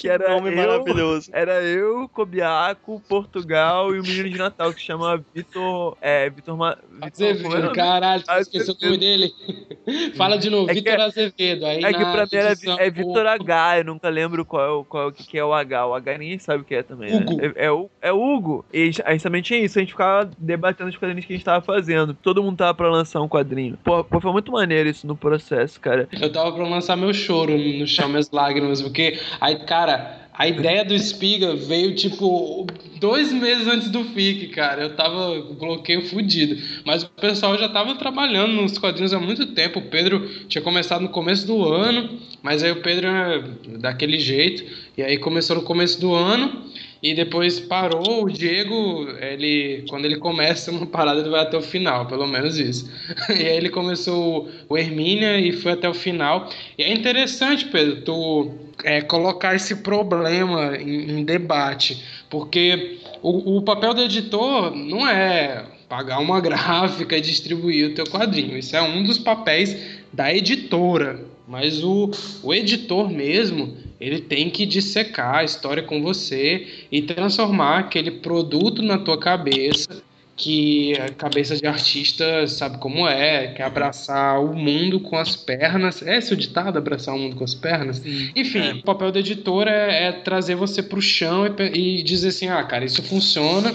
[0.00, 1.30] que era Nome eu, maravilhoso.
[1.32, 5.96] Era eu, Cobiaco, Portugal e o menino de Natal que chama Vitor.
[6.00, 6.56] É, Vitor.
[6.56, 6.76] Ma...
[6.90, 7.72] Vitor como
[8.20, 9.32] é caralho, esqueceu o nome dele?
[10.16, 11.66] Fala de novo, É Vitor é- Azevedo.
[11.66, 14.84] Aí É que pra mim edição, é Vitor H, eu nunca lembro qual é o,
[14.84, 15.86] qual, é que é o H.
[15.86, 17.36] O H ninguém sabe o que é também, Hugo.
[17.36, 17.52] né?
[17.56, 18.64] É, é, o- é Hugo.
[18.72, 21.32] E a gente- a gente também tinha isso, a gente ficava debatendo os quadrinhos que
[21.32, 22.14] a gente tava fazendo.
[22.14, 23.78] Todo mundo tava pra lançar um quadrinho.
[23.82, 26.08] Pô, pô, foi muito maneiro isso no processo, cara.
[26.20, 30.84] Eu tava pra lançar meu choro no chão, minhas lágrimas, porque aí, cara, a ideia
[30.84, 32.66] do Espiga veio tipo
[32.98, 34.82] dois meses antes do FIC, cara.
[34.82, 36.56] Eu tava bloqueio fudido.
[36.86, 39.80] Mas o pessoal já tava trabalhando nos quadrinhos há muito tempo.
[39.80, 43.42] O Pedro tinha começado no começo do ano, mas aí o Pedro é
[43.78, 44.64] daquele jeito.
[44.96, 46.64] E aí começou no começo do ano.
[47.02, 51.62] E depois parou, o Diego, ele, quando ele começa uma parada, ele vai até o
[51.62, 52.88] final, pelo menos isso.
[53.28, 56.48] E aí ele começou o Hermínia e foi até o final.
[56.78, 58.52] E é interessante, Pedro, tu
[58.84, 62.00] é, colocar esse problema em, em debate,
[62.30, 68.04] porque o, o papel do editor não é pagar uma gráfica e distribuir o teu
[68.04, 68.56] quadrinho.
[68.56, 69.76] Isso é um dos papéis
[70.12, 71.32] da editora.
[71.46, 72.10] Mas o,
[72.42, 78.82] o editor mesmo, ele tem que dissecar a história com você e transformar aquele produto
[78.82, 80.02] na tua cabeça,
[80.36, 86.02] que a cabeça de artista sabe como é, quer abraçar o mundo com as pernas.
[86.02, 88.02] É esse o ditado, abraçar o mundo com as pernas?
[88.34, 88.72] Enfim, É.
[88.72, 92.64] o papel do editor é, é trazer você pro chão e, e dizer assim, ah,
[92.64, 93.72] cara, isso funciona,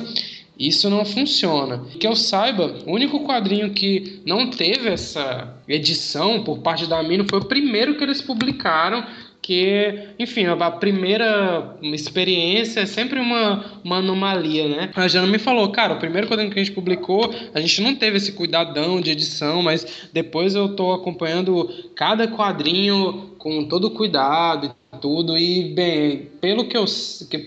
[0.59, 1.85] isso não funciona.
[1.99, 7.25] Que eu saiba, o único quadrinho que não teve essa edição por parte da Amino
[7.29, 9.05] foi o primeiro que eles publicaram,
[9.47, 14.91] que, enfim, a primeira experiência é sempre uma, uma anomalia, né?
[14.93, 17.95] A Jana me falou, cara, o primeiro quadrinho que a gente publicou, a gente não
[17.95, 24.75] teve esse cuidadão de edição, mas depois eu tô acompanhando cada quadrinho com todo cuidado
[24.93, 25.37] e tudo.
[25.37, 26.83] E, bem, pelo que, eu,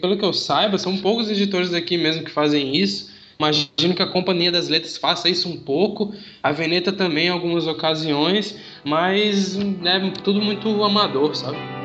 [0.01, 3.11] pelo que eu saiba, são poucos editores aqui mesmo que fazem isso.
[3.39, 7.67] Imagino que a Companhia das Letras faça isso um pouco, a Veneta também em algumas
[7.67, 11.80] ocasiões, mas é tudo muito amador, sabe?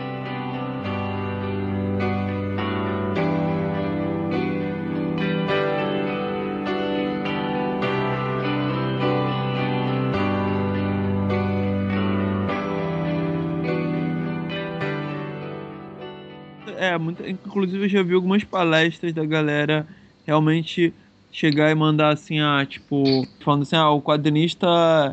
[16.96, 19.86] É, muito, inclusive eu já vi algumas palestras da galera
[20.26, 20.94] realmente
[21.32, 24.68] chegar e mandar assim, ah, tipo, falando assim, ah, o quadrinista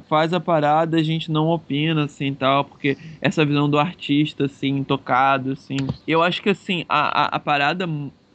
[0.09, 4.85] faz a parada, a gente não opina, assim, tal, porque essa visão do artista, assim,
[4.85, 5.77] tocado, assim.
[6.07, 7.89] Eu acho que, assim, a, a, a parada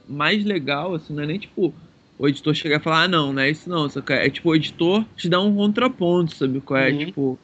[0.07, 1.73] mais legal, assim, não é nem, tipo,
[2.19, 5.05] o editor chegar e falar, ah, não, não é isso não, é tipo, o editor
[5.15, 6.91] te dá um contraponto, sabe qual é?
[6.91, 6.97] Uhum.
[6.97, 7.39] Tipo,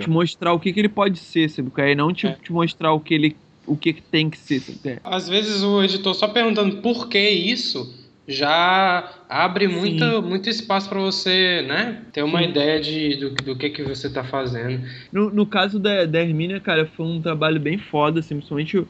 [0.00, 1.92] te mostrar o que, que ele pode ser, sabe qual é?
[1.92, 2.32] E não te, É.
[2.32, 3.36] te mostrar o que ele,
[3.68, 5.00] o que, que tem que ser, sabe?
[5.04, 11.00] Às vezes o editor só perguntando por que isso já abre muito, muito espaço para
[11.00, 12.50] você, né, ter uma Sim.
[12.50, 14.86] ideia de, do, do que, que você tá fazendo.
[15.10, 18.86] No, no caso da, da Hermínia, cara, foi um trabalho bem foda, assim, principalmente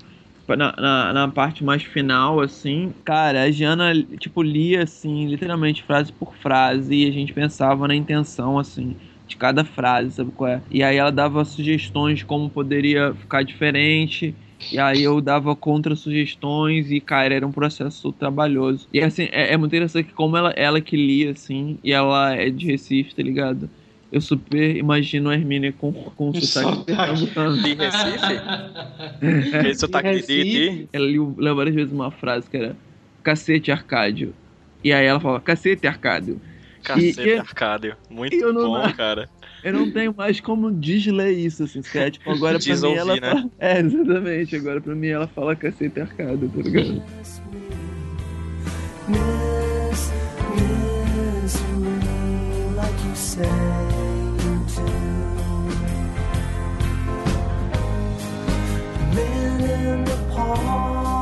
[0.56, 2.92] na, na, na parte mais final, assim.
[3.04, 7.94] Cara, a Giana, tipo, lia, assim, literalmente frase por frase, e a gente pensava na
[7.94, 10.62] intenção, assim, de cada frase, sabe qual é?
[10.70, 14.34] E aí ela dava sugestões de como poderia ficar diferente.
[14.72, 18.88] E aí eu dava contra-sugestões e, cara, era um processo trabalhoso.
[18.92, 22.34] E assim, é, é muito interessante que como ela, ela que lia, assim, e ela
[22.34, 23.70] é de Recife, tá ligado?
[24.10, 26.84] Eu super imagino a Hermínia com, com sotaque sotaque.
[26.84, 27.56] pernambucano.
[27.62, 28.40] De Recife?
[29.54, 30.40] Aquele sotaque de Recife?
[30.66, 30.88] Iti?
[30.92, 32.76] Ela leu, leu várias vezes uma frase que era
[33.22, 34.34] cacete Arcádio.
[34.82, 36.40] E aí ela fala, cacete Arcádio.
[36.82, 37.96] Cacete, E- Arcádio.
[38.08, 39.28] Muito eu não- bom, cara.
[39.62, 43.14] Eu não tenho mais como desler isso, assim, se é, tipo, agora pra mim ela
[43.14, 43.20] né?
[43.20, 43.50] fala...
[43.58, 47.02] É, exatamente, agora pra mim ela fala cacete Arcádio, tá ligado?
[59.14, 61.17] Men in the park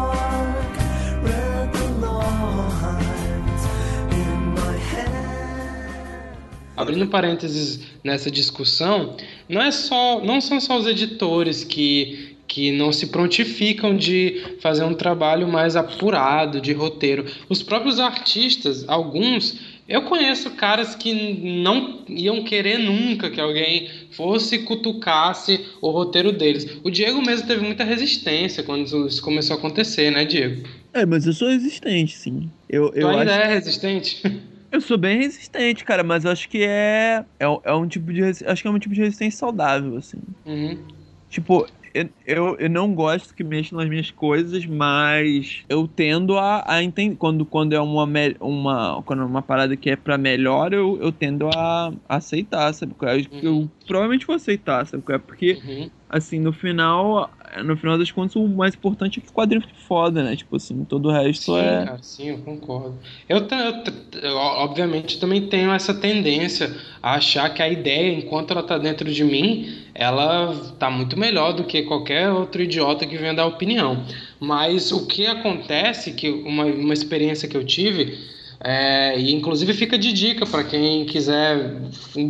[6.77, 9.17] Abrindo parênteses nessa discussão,
[9.49, 14.85] não é só, não são só os editores que que não se prontificam de fazer
[14.85, 17.27] um trabalho mais apurado de roteiro.
[17.49, 19.59] Os próprios artistas, alguns,
[19.89, 21.13] eu conheço caras que
[21.63, 26.79] não iam querer nunca que alguém fosse e cutucasse o roteiro deles.
[26.83, 30.67] O Diego mesmo teve muita resistência quando isso começou a acontecer, né, Diego?
[30.93, 32.51] É, mas eu sou resistente, sim.
[32.69, 34.23] Eu, Tu eu ainda acho é resistente?
[34.77, 38.23] Eu sou bem resistente, cara, mas eu acho que é, é, é um tipo de
[38.23, 40.19] acho que é um tipo de resistência saudável, assim.
[40.45, 40.77] Uhum.
[41.31, 46.63] Tipo, eu, eu, eu não gosto que mexam nas minhas coisas, mas eu tendo a,
[46.71, 47.17] a entender.
[47.17, 48.05] Quando, quando é uma,
[48.39, 52.95] uma, quando é uma parada que é pra melhor, eu, eu tendo a aceitar, sabe?
[53.01, 53.17] é?
[53.17, 55.03] Eu, eu provavelmente vou aceitar, sabe?
[55.09, 55.17] é?
[55.17, 55.91] Porque, Uhum.
[56.11, 57.31] assim, no final,
[57.63, 60.37] no final das contas, o mais importante é que o quadrinho fique foda, né?
[60.37, 61.85] Tipo assim, todo o resto Sim, é.
[61.85, 62.99] cara, sim, eu concordo.
[63.29, 68.63] Eu, eu, eu, obviamente, também tenho essa tendência a achar que a ideia, enquanto ela
[68.63, 73.35] tá dentro de mim, ela tá muito melhor do que qualquer outro idiota que venha
[73.35, 74.05] dar opinião.
[74.41, 79.99] Mas o que acontece, que uma, uma experiência que eu tive, é, e inclusive fica
[79.99, 81.81] de dica para quem quiser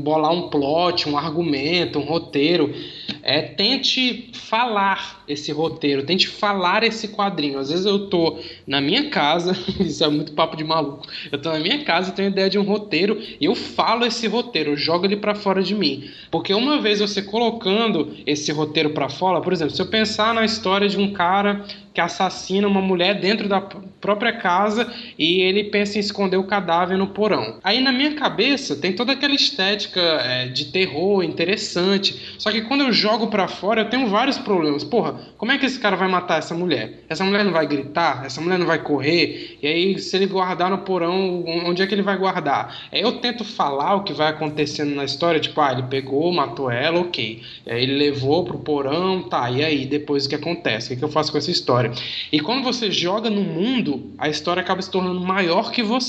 [0.03, 2.75] bolar um plot, um argumento, um roteiro,
[3.23, 7.59] é tente falar esse roteiro, tente falar esse quadrinho.
[7.59, 11.07] Às vezes eu tô na minha casa, isso é muito papo de maluco.
[11.31, 14.71] Eu tô na minha casa, tenho ideia de um roteiro e eu falo esse roteiro,
[14.71, 16.09] eu jogo ele para fora de mim.
[16.31, 20.45] Porque uma vez você colocando esse roteiro para fora, por exemplo, se eu pensar na
[20.45, 21.65] história de um cara
[21.97, 26.97] que assassina uma mulher dentro da própria casa e ele pensa em esconder o cadáver
[26.97, 27.59] no porão.
[27.63, 32.37] Aí na minha cabeça tem toda aquela estética é, de terror interessante.
[32.39, 34.83] Só que quando eu jogo pra fora eu tenho vários problemas.
[34.83, 37.05] Porra, como é que esse cara vai matar essa mulher?
[37.09, 38.25] Essa mulher não vai gritar?
[38.25, 39.59] Essa mulher não vai correr?
[39.63, 42.89] E aí se ele guardar no porão, onde é que ele vai guardar?
[42.91, 46.71] Aí eu tento falar o que vai acontecendo na história, tipo, ah, ele pegou, matou
[46.71, 47.43] ela, ok.
[47.67, 50.95] Aí ele levou pro porão, tá, e aí depois o que acontece?
[50.95, 51.93] O que eu faço com essa história?
[52.33, 56.06] E quando você joga no mundo, a história acaba se tornando maior que você.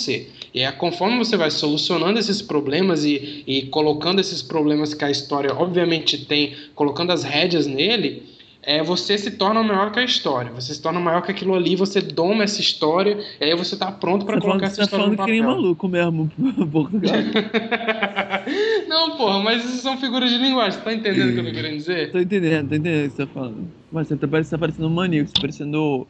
[0.54, 5.12] E é conforme você vai solucionando esses problemas e, e colocando esses problemas que a
[5.12, 8.24] história obviamente tem, colocando as rédeas nele,
[8.68, 10.52] é, você se torna maior que a história.
[10.52, 13.90] Você se torna maior que aquilo ali, você doma essa história, e aí você tá
[13.90, 15.56] pronto Você tá falando, colocar você essa tá história falando no que nem papel.
[15.56, 16.32] maluco mesmo,
[16.72, 17.16] Portugal.
[18.90, 21.52] Não, porra, mas isso são figuras de linguagem, você tá entendendo o que eu tô
[21.52, 22.12] querendo dizer?
[22.12, 23.68] Tô entendendo, tô entendendo o que você tá falando.
[23.90, 26.08] Mas você tá parecendo, tá parecendo um maníaco, você tá parecendo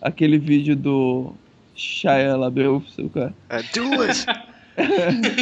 [0.00, 1.34] aquele vídeo do
[1.82, 3.34] Shia LaBeouf, seu cara.
[3.50, 4.24] É, do it!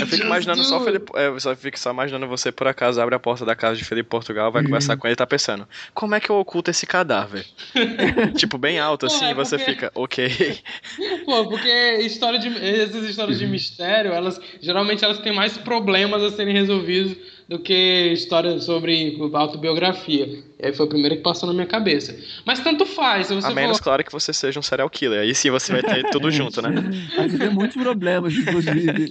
[0.01, 1.13] Eu fico imaginando só Felipe.
[1.15, 3.85] É, eu só fico só imaginando você, por acaso, abre a porta da casa de
[3.85, 6.85] Felipe Portugal, vai conversar com ele e tá pensando, como é que eu oculto esse
[6.85, 7.47] cadáver?
[8.37, 10.59] tipo, bem alto Pô, assim, é e você porque- fica, ok.
[11.25, 16.31] Pô, porque história de, essas histórias de mistério, elas geralmente elas têm mais problemas a
[16.33, 17.17] serem resolvidos
[17.51, 20.25] do que histórias sobre autobiografia.
[20.57, 22.17] E aí foi a primeira que passou na minha cabeça.
[22.47, 23.85] Mas tanto faz, se você A menos, for...
[23.85, 25.23] claro, que você seja um serial killer.
[25.23, 26.73] Aí sim você vai ter tudo junto, né?
[27.19, 29.11] Aqui tem muitos problemas, inclusive.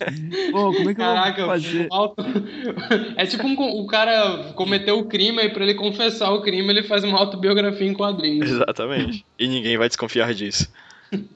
[0.54, 1.88] Pô, como é que Caraca, eu vou fazer?
[1.92, 2.24] auto...
[3.18, 6.84] é tipo um, o cara cometeu o crime e pra ele confessar o crime ele
[6.84, 8.50] faz uma autobiografia em quadrinhos.
[8.50, 9.26] Exatamente.
[9.38, 10.72] E ninguém vai desconfiar disso.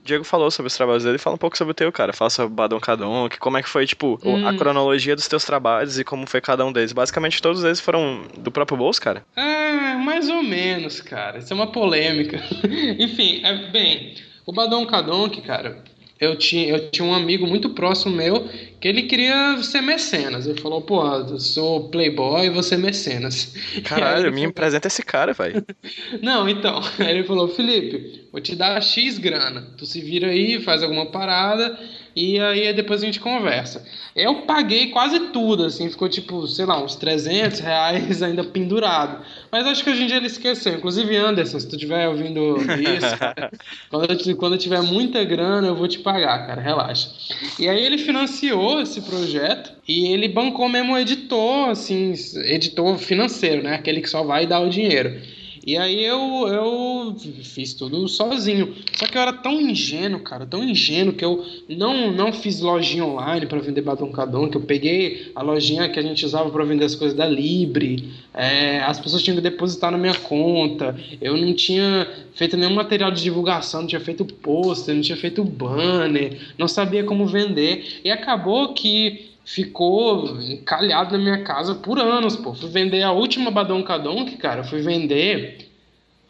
[0.03, 2.13] Diego falou sobre os trabalhos dele, fala um pouco sobre o teu, cara.
[2.13, 4.57] Fala sobre Badon Kadonk, como é que foi, tipo, o- a Hum.
[4.57, 6.91] cronologia dos teus trabalhos e como foi cada um deles.
[6.93, 9.25] Basicamente, todos eles foram do próprio bolso, cara.
[9.35, 11.39] Ah, mais ou menos, cara.
[11.39, 12.37] Isso é uma polêmica.
[12.99, 14.15] Enfim, é, bem,
[14.45, 15.83] o Badon Kadonk, cara,
[16.19, 18.47] eu tinha, eu tinha um amigo muito próximo meu
[18.79, 20.45] que ele queria ser mecenas.
[20.47, 23.53] Ele falou, pô, eu sou playboy, vou ser mecenas.
[23.83, 25.65] Caralho, me falou- apresenta esse cara, velho.
[26.21, 29.73] Não, então, aí ele falou, Felipe, vou te dar X grana.
[29.77, 31.77] Tu se vira aí, faz alguma parada
[32.15, 33.83] e aí depois a gente conversa.
[34.15, 39.25] Eu paguei quase tudo, assim, ficou tipo, sei lá, uns 300 reais ainda pendurado.
[39.51, 40.75] Mas acho que hoje em dia ele esqueceu.
[40.75, 43.51] Inclusive, Anderson, se tu estiver ouvindo isso, cara,
[43.89, 47.09] quando, eu, quando eu tiver muita grana, eu vou te pagar, cara, relaxa.
[47.57, 52.13] E aí ele financiou esse projeto e ele bancou mesmo o editor, assim,
[52.45, 53.75] editor financeiro, né?
[53.75, 55.19] Aquele que só vai dar o dinheiro.
[55.65, 58.75] E aí eu, eu fiz tudo sozinho.
[58.93, 63.05] Só que eu era tão ingênuo, cara, tão ingênuo que eu não, não fiz lojinha
[63.05, 66.65] online para vender batom cadon, que eu peguei a lojinha que a gente usava para
[66.65, 68.11] vender as coisas da Libre.
[68.33, 70.99] é, as pessoas tinham que depositar na minha conta.
[71.21, 75.45] Eu não tinha feito nenhum material de divulgação, não tinha feito pôster, não tinha feito
[75.45, 78.01] banner, não sabia como vender.
[78.03, 82.53] E acabou que ficou encalhado na minha casa por anos, pô.
[82.53, 85.69] Fui vender a última Badon Kadonk, cara, fui vender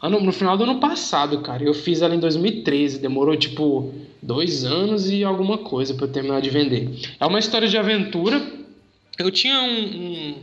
[0.02, 1.62] ano, no final do ano passado, cara.
[1.62, 6.40] Eu fiz ela em 2013, demorou tipo dois anos e alguma coisa pra eu terminar
[6.40, 6.90] de vender.
[7.18, 8.42] É uma história de aventura.
[9.18, 10.34] Eu tinha um, um,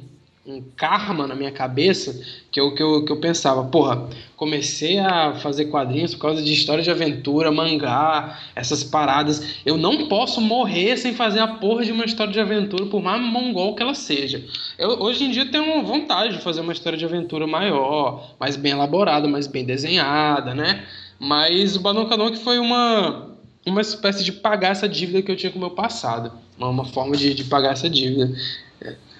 [0.45, 2.19] um karma na minha cabeça
[2.51, 6.51] que eu, que, eu, que eu pensava, porra, comecei a fazer quadrinhos por causa de
[6.51, 9.61] história de aventura, mangá, essas paradas.
[9.63, 13.21] Eu não posso morrer sem fazer a porra de uma história de aventura, por mais
[13.21, 14.43] mongol que ela seja.
[14.79, 18.71] Eu, hoje em dia tenho vontade de fazer uma história de aventura maior, mais bem
[18.71, 20.83] elaborada, mais bem desenhada, né?
[21.19, 23.29] Mas o Badon Kadonk foi uma,
[23.63, 26.31] uma espécie de pagar essa dívida que eu tinha com o meu passado.
[26.57, 28.33] Uma, uma forma de, de pagar essa dívida.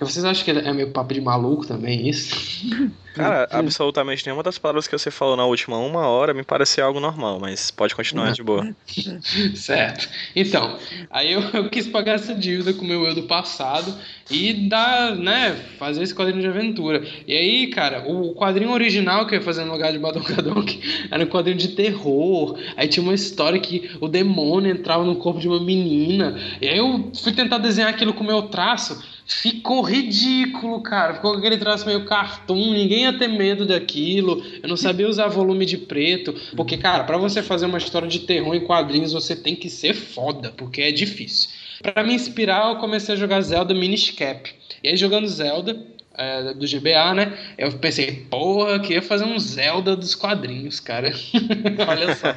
[0.01, 2.35] Vocês acham que é meio papo de maluco também isso?
[3.13, 6.99] Cara, absolutamente nenhuma das palavras que você falou na última uma hora me pareceu algo
[6.99, 8.73] normal, mas pode continuar de boa.
[9.53, 10.09] Certo.
[10.35, 10.77] Então,
[11.09, 13.93] aí eu, eu quis pagar essa dívida com o meu eu do passado
[14.29, 17.05] e dar, né, fazer esse quadrinho de aventura.
[17.27, 21.07] E aí, cara, o quadrinho original que eu ia fazer no lugar de Badon Kadonk
[21.11, 22.57] era um quadrinho de terror.
[22.77, 26.39] Aí tinha uma história que o demônio entrava no corpo de uma menina.
[26.61, 29.03] E aí eu fui tentar desenhar aquilo com o meu traço.
[29.31, 31.13] Ficou ridículo, cara.
[31.13, 34.43] Ficou com aquele traço meio cartoon, ninguém ia ter medo daquilo.
[34.61, 36.35] Eu não sabia usar volume de preto.
[36.55, 39.93] Porque, cara, pra você fazer uma história de terror em quadrinhos, você tem que ser
[39.93, 41.49] foda, porque é difícil.
[41.81, 44.53] Pra me inspirar, eu comecei a jogar Zelda Miniscap.
[44.83, 45.81] E aí, jogando Zelda,
[46.13, 47.37] é, do GBA, né?
[47.57, 51.11] Eu pensei, porra, eu queria fazer um Zelda dos quadrinhos, cara.
[51.87, 52.35] Olha só.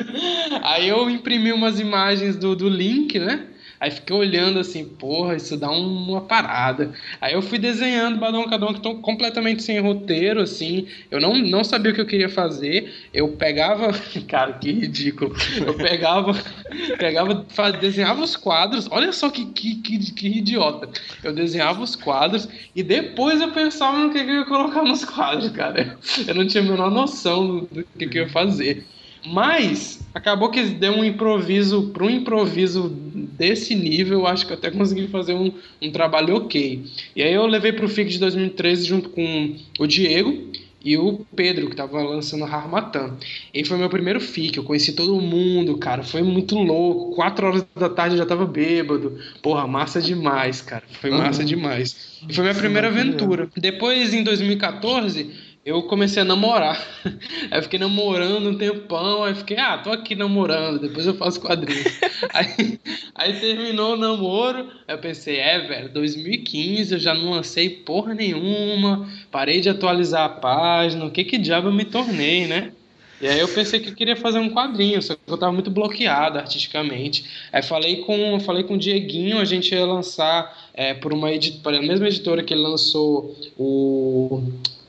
[0.62, 3.46] Aí eu imprimi umas imagens do, do Link, né?
[3.84, 6.90] Aí fiquei olhando assim, porra, isso dá um- uma parada.
[7.20, 10.86] Aí eu fui desenhando Badon Kadon que completamente sem roteiro, assim.
[11.10, 12.94] Eu não, não sabia o que eu queria fazer.
[13.12, 13.92] Eu pegava.
[14.26, 15.36] Cara, que ridículo.
[15.66, 16.32] Eu pegava.
[16.98, 17.44] pegava
[17.78, 18.88] desenhava os quadros.
[18.90, 20.88] Olha só que, que, que, que idiota.
[21.22, 25.50] Eu desenhava os quadros e depois eu pensava no que, eu ia colocar nos quadros,
[25.50, 25.98] cara.
[26.26, 28.86] Eu não tinha a menor noção do, do que eu ia fazer.
[29.26, 34.56] Mas acabou que deu um improviso para um improviso desse nível, eu acho que eu
[34.56, 35.52] até consegui fazer um,
[35.82, 36.84] um trabalho ok.
[37.16, 40.52] E aí eu levei para o FIC de 2013 junto com o Diego
[40.84, 43.16] e o Pedro, que estava lançando Harmatan.
[43.52, 47.16] E foi meu primeiro FIC, eu conheci todo mundo, cara, foi muito louco.
[47.16, 49.18] Quatro horas da tarde eu já tava bêbado.
[49.42, 52.20] Porra, massa demais, cara, foi massa demais.
[52.28, 53.48] E foi minha primeira aventura.
[53.56, 55.30] Depois, em 2014,
[55.64, 56.86] eu comecei a namorar.
[57.50, 61.40] Aí eu fiquei namorando um tempão, aí fiquei, ah, tô aqui namorando, depois eu faço
[61.40, 61.98] quadrinhos.
[62.32, 62.78] aí,
[63.14, 68.14] aí terminou o namoro, aí eu pensei, é, velho, 2015 eu já não lancei porra
[68.14, 72.72] nenhuma, parei de atualizar a página, o que que diabo eu me tornei, né?
[73.20, 75.70] E aí eu pensei que eu queria fazer um quadrinho, só que eu tava muito
[75.70, 77.24] bloqueado artisticamente.
[77.50, 81.78] Aí falei com, falei com o Dieguinho, a gente ia lançar é, por uma editora,
[81.78, 84.42] a mesma editora que ele lançou o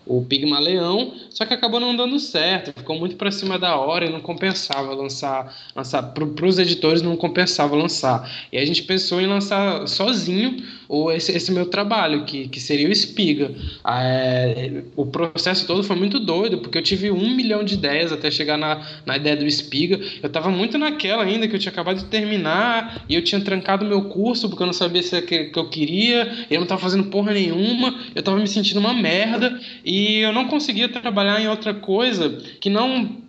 [0.06, 4.09] o Pigmaleão, só que acabou não dando certo, ficou muito para cima da hora e
[4.09, 8.47] não compensava lançar, lançar para os editores não compensava lançar.
[8.53, 12.88] E a gente pensou em lançar sozinho o, esse, esse meu trabalho, que, que seria
[12.88, 13.51] o Espiga.
[13.83, 18.13] Ah, é, o processo todo foi muito doido, porque eu tive um milhão de ideias
[18.13, 19.99] até chegar na, na ideia do Espiga.
[20.23, 23.83] Eu estava muito naquela ainda, que eu tinha acabado de terminar, e eu tinha trancado
[23.83, 26.63] meu curso, porque eu não sabia se era que, que eu queria, e eu não
[26.63, 31.24] estava fazendo porra nenhuma, eu estava me sentindo uma merda, e eu não conseguia trabalhar
[31.39, 33.23] em outra coisa que não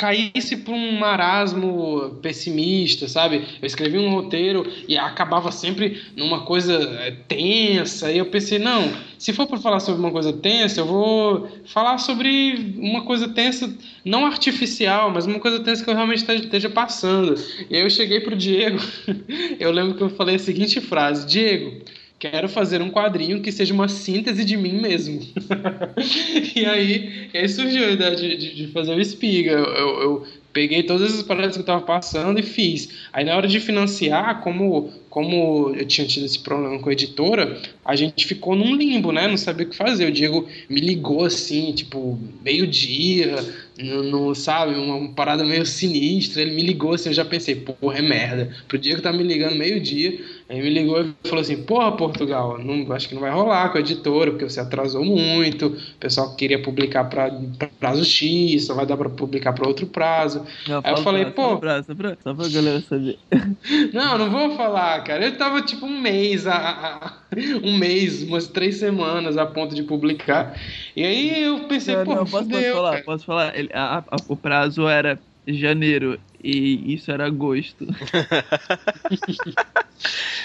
[0.00, 3.44] caísse para um marasmo pessimista, sabe?
[3.60, 8.90] Eu escrevi um roteiro e acabava sempre numa coisa é, tensa, e eu pensei, não,
[9.18, 13.76] se for para falar sobre uma coisa tensa, eu vou falar sobre uma coisa tensa,
[14.02, 17.34] não artificial, mas uma coisa tensa que eu realmente esteja passando.
[17.68, 18.78] E aí eu cheguei pro Diego,
[19.60, 21.82] eu lembro que eu falei a seguinte frase: Diego,
[22.20, 25.20] quero fazer um quadrinho que seja uma síntese de mim mesmo.
[26.54, 29.52] e, aí, aí surgiu a ideia de, de, de fazer o Espiga.
[29.52, 32.90] Eu, eu, eu peguei todas as paradas que eu tava passando e fiz.
[33.10, 37.60] Aí na hora de financiar, como, como eu tinha tido esse problema com a editora,
[37.84, 39.26] a gente ficou num limbo, né?
[39.26, 40.06] Não sabia o que fazer.
[40.06, 43.36] O Diego me ligou assim, tipo, meio-dia,
[43.78, 46.42] não, sabe, uma parada meio sinistra.
[46.42, 48.54] Ele me ligou assim, eu já pensei, porra, é merda.
[48.68, 50.20] Pro Diego tá me ligando meio-dia.
[50.48, 53.78] Aí me ligou e falou assim: Porra, Portugal, não, acho que não vai rolar com
[53.78, 55.66] a editora, porque você atrasou muito.
[55.68, 57.30] O pessoal queria publicar para
[57.78, 60.44] prazo X, só vai dar para publicar para outro prazo.
[60.66, 63.16] Não, Aí eu falei: pra- Pô, Só pra, só, pra, só pra galera saber.
[63.94, 65.24] não, não vou falar, cara.
[65.24, 67.18] Eu tava tipo um mês, a, a-
[67.62, 70.58] um mês, umas três semanas a ponto de publicar.
[70.96, 72.90] E aí eu pensei: Não, Pô, não, posso, posso fudeu, falar?
[72.92, 73.04] cara.
[73.04, 73.58] Posso falar?
[73.58, 77.86] Ele- a- o prazo era janeiro e isso era agosto.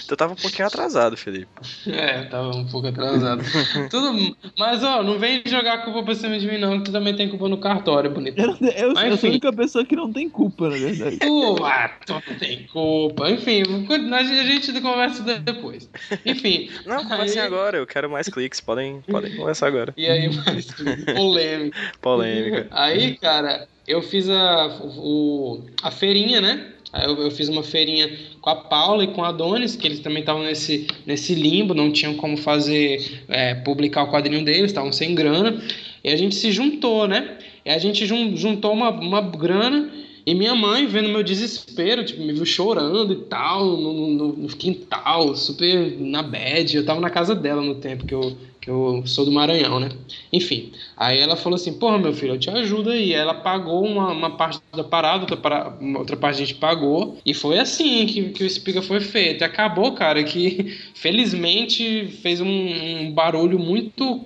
[0.07, 1.47] Tu tava um pouquinho atrasado, Felipe.
[1.87, 3.41] É, eu tava um pouco atrasado.
[3.89, 7.15] Tudo, mas ó, não vem jogar culpa pra cima de mim, não, que tu também
[7.15, 8.37] tem culpa no cartório, bonito.
[8.39, 11.17] Eu, eu- Mas, eu sou a única pessoa que não tem culpa, na verdade.
[11.17, 13.29] Tu, ah, tu não tem culpa.
[13.31, 13.63] Enfim,
[14.11, 15.89] a gente conversa depois.
[16.25, 16.69] Enfim.
[16.85, 19.93] Não, conversem aí- agora, eu quero mais cliques, podem, podem conversar agora.
[19.97, 20.67] E aí, mais
[21.15, 21.77] polêmica.
[22.01, 22.67] Polêmica.
[22.71, 26.67] Aí, cara, eu fiz a, o, a feirinha, né?
[27.03, 28.09] Eu, eu fiz uma feirinha
[28.39, 31.91] com a Paula e com a Adonis, que eles também estavam nesse, nesse limbo, não
[31.91, 35.61] tinham como fazer, é, publicar o quadrinho deles, estavam sem grana.
[36.03, 37.37] E a gente se juntou, né?
[37.65, 39.91] E a gente jun- juntou uma, uma grana
[40.25, 44.47] e minha mãe, vendo meu desespero, tipo, me viu chorando e tal, no, no- no
[44.49, 46.75] quintal, super na bad.
[46.75, 49.89] Eu tava na casa dela no tempo que eu, que eu sou do Maranhão, né?
[50.33, 53.13] Enfim, aí ela falou assim: Porra, meu filho, eu te ajudo aí.
[53.13, 57.17] Ela pagou uma, uma parte da parada, outra, para- outra parte a gente pagou.
[57.25, 59.41] E foi assim que, que o Espiga foi feito.
[59.41, 64.25] E acabou, cara, que felizmente fez um, um barulho muito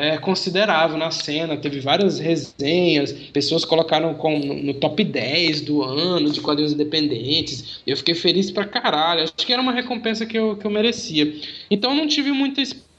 [0.00, 1.56] é, considerável na cena.
[1.56, 7.80] Teve várias resenhas, pessoas colocaram com, no, top 10 do ano de quadrinhos independentes.
[7.86, 9.24] Eu fiquei feliz pra caralho.
[9.24, 11.34] Acho que era uma recompensa que eu, que eu merecia.
[11.70, 12.89] Então não tive muita experiência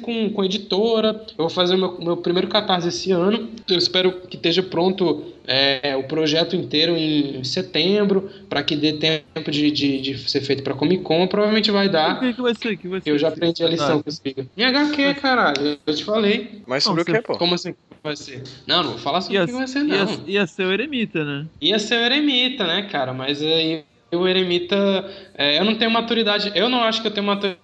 [0.00, 1.08] com, com editora.
[1.30, 3.48] Eu vou fazer o meu, meu primeiro catarse esse ano.
[3.68, 9.50] Eu espero que esteja pronto é, o projeto inteiro em setembro, para que dê tempo
[9.50, 11.26] de, de, de ser feito para Comic Con.
[11.26, 12.20] Provavelmente vai O dar.
[12.20, 12.72] que, que vai ser?
[12.74, 13.10] O que vai ser?
[13.10, 14.46] Eu já aprendi a lição com o Spiga.
[14.56, 15.78] Minha HQ, caralho.
[15.84, 16.62] Eu te falei.
[16.66, 17.36] Mas sobre o que, pô?
[17.36, 18.42] Como assim vai ser?
[18.66, 20.20] Não, não vou falar sobre Ia, o que vai ser, ia, não.
[20.26, 21.46] ia ser o Eremita, né?
[21.60, 23.12] Ia ser o Eremita, né, cara?
[23.12, 23.82] Mas aí
[24.12, 24.76] o Eremita.
[25.36, 26.50] é, eu não tenho maturidade.
[26.54, 27.60] Eu não acho que eu tenho maturidade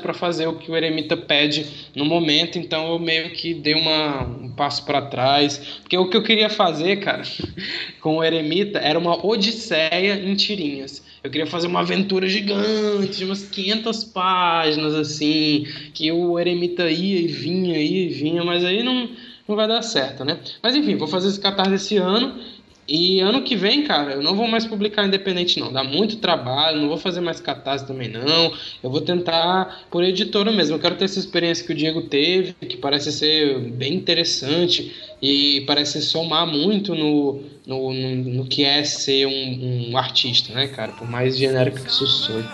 [0.00, 4.22] para fazer o que o Eremita pede no momento, então eu meio que dei uma,
[4.22, 5.58] um passo para trás.
[5.82, 7.22] Porque o que eu queria fazer, cara,
[8.00, 11.02] com o Eremita era uma odisseia em tirinhas.
[11.22, 17.20] Eu queria fazer uma aventura gigante, de umas 500 páginas, assim, que o Eremita ia
[17.20, 19.08] e vinha, ia e vinha, mas aí não,
[19.48, 20.38] não vai dar certo, né?
[20.62, 22.38] Mas enfim, vou fazer esse catarse esse ano.
[22.86, 25.72] E ano que vem, cara, eu não vou mais publicar independente, não.
[25.72, 28.52] Dá muito trabalho, não vou fazer mais catarse também, não.
[28.82, 30.76] Eu vou tentar por editora mesmo.
[30.76, 35.62] Eu quero ter essa experiência que o Diego teve, que parece ser bem interessante e
[35.66, 40.92] parece somar muito no, no, no, no que é ser um, um artista, né, cara?
[40.92, 42.44] Por mais genérico que isso soe.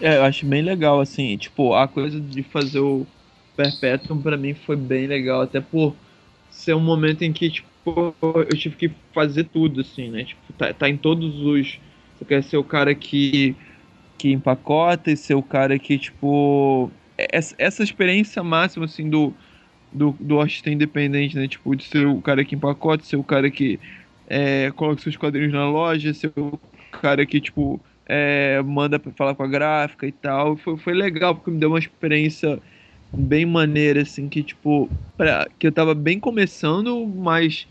[0.00, 3.06] É, eu acho bem legal, assim, tipo, a coisa de fazer o
[3.56, 5.94] Perpetuum pra mim foi bem legal, até por
[6.48, 7.68] ser um momento em que, tipo,
[8.24, 10.24] eu tive que fazer tudo, assim, né?
[10.24, 11.78] Tipo, tá, tá em todos os.
[12.16, 13.54] Você quer ser o cara que,
[14.18, 16.90] que empacota e ser o cara que, tipo.
[17.18, 19.34] Essa, essa experiência máxima, assim, do,
[19.92, 21.48] do, do artista independente, né?
[21.48, 23.78] Tipo, de ser o cara que empacota, ser o cara que
[24.26, 26.58] é, coloca seus quadrinhos na loja, ser o
[26.90, 27.80] cara que, tipo,
[28.12, 30.56] é, manda pra falar com a gráfica e tal.
[30.56, 32.60] Foi, foi legal, porque me deu uma experiência
[33.12, 37.68] bem maneira, assim, que, tipo, pra, que eu tava bem começando, mas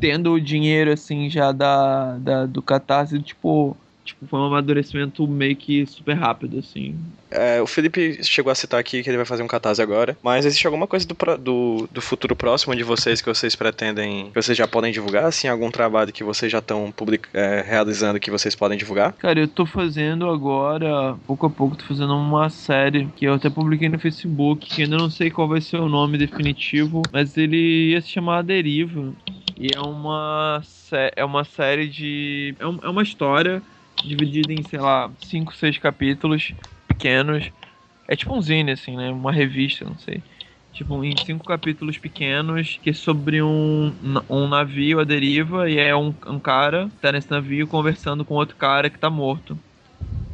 [0.00, 5.56] tendo o dinheiro, assim, já da, da, do Catarse, tipo, tipo, foi um amadurecimento meio
[5.56, 6.94] que super rápido, assim.
[7.30, 10.44] É, o Felipe chegou a citar aqui que ele vai fazer um catarse agora, mas
[10.44, 14.56] existe alguma coisa do, do, do futuro próximo de vocês que vocês pretendem, que vocês
[14.56, 15.24] já podem divulgar?
[15.24, 16.92] Assim, algum trabalho que vocês já estão
[17.32, 19.12] é, realizando que vocês podem divulgar?
[19.14, 23.48] Cara, eu tô fazendo agora, pouco a pouco, tô fazendo uma série que eu até
[23.48, 27.90] publiquei no Facebook, que ainda não sei qual vai ser o nome definitivo, mas ele
[27.92, 29.12] ia se chamar A Deriva.
[29.56, 30.60] E é uma,
[31.14, 32.54] é uma série de.
[32.58, 33.62] É, é uma história
[34.04, 36.52] dividida em, sei lá, 5, 6 capítulos
[36.88, 37.50] pequenos.
[38.08, 39.10] É tipo um zine, assim, né?
[39.10, 40.22] Uma revista, não sei.
[40.72, 43.92] Tipo, em cinco capítulos pequenos, que é sobre um,
[44.28, 48.34] um navio à deriva, e é um, um cara que tá nesse navio conversando com
[48.34, 49.56] outro cara que tá morto.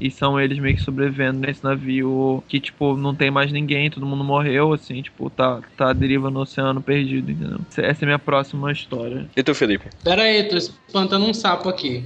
[0.00, 4.06] E são eles meio que sobrevivendo nesse navio que, tipo, não tem mais ninguém, todo
[4.06, 7.58] mundo morreu, assim, tipo, tá, tá à deriva no oceano perdido, entendeu?
[7.68, 9.28] Essa essa é a minha próxima história.
[9.36, 9.88] E tu, Felipe?
[10.04, 12.04] Pera aí, tô espantando um sapo aqui.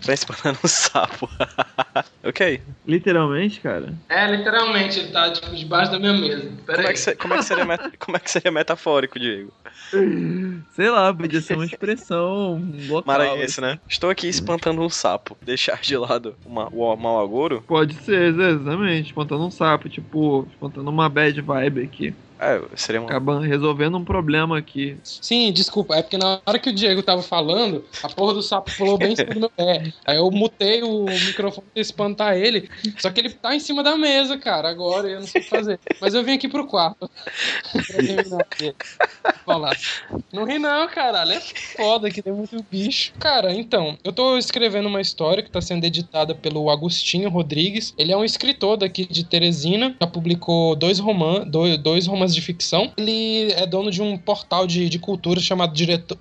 [0.00, 1.28] Tá espantando um sapo.
[2.24, 2.60] ok.
[2.86, 3.94] Literalmente, cara.
[4.08, 6.50] É, literalmente, ele tá tipo, debaixo da minha mesa.
[6.66, 6.92] Pera Como é, aí.
[6.94, 9.52] que se- como, é que seria, met- como é que seria metafórico, Diego?
[10.74, 12.54] Sei lá, podia ser uma expressão
[12.88, 13.02] local.
[13.06, 13.78] Maranhense, né?
[13.88, 15.36] Estou aqui espantando um sapo.
[15.42, 17.62] Deixar de lado uma, o mau agouro?
[17.66, 19.08] Pode ser, exatamente.
[19.08, 22.14] Espantando um sapo, tipo, espantando uma bad vibe aqui.
[22.42, 23.04] É, seria um...
[23.04, 24.96] Acabando resolvendo um problema aqui.
[25.04, 28.76] Sim, desculpa, é porque na hora que o Diego tava falando, a porra do sapo
[28.76, 29.92] pulou bem em cima do meu pé.
[30.04, 32.68] Aí eu mutei o microfone pra espantar ele,
[32.98, 35.44] só que ele tá em cima da mesa, cara, agora e eu não sei o
[35.44, 35.78] que fazer.
[36.00, 37.08] Mas eu vim aqui pro quarto
[37.70, 38.74] pra terminar aqui.
[39.46, 39.76] Falar.
[40.32, 43.12] Não ri não, caralho, é foda que tem muito bicho.
[43.20, 47.94] Cara, então, eu tô escrevendo uma história que tá sendo editada pelo Agostinho Rodrigues.
[47.96, 52.40] Ele é um escritor daqui de Teresina, já publicou dois, roman dois, dois romances de
[52.40, 52.92] ficção.
[52.96, 56.18] Ele é dono de um portal de, de cultura chamado Direto-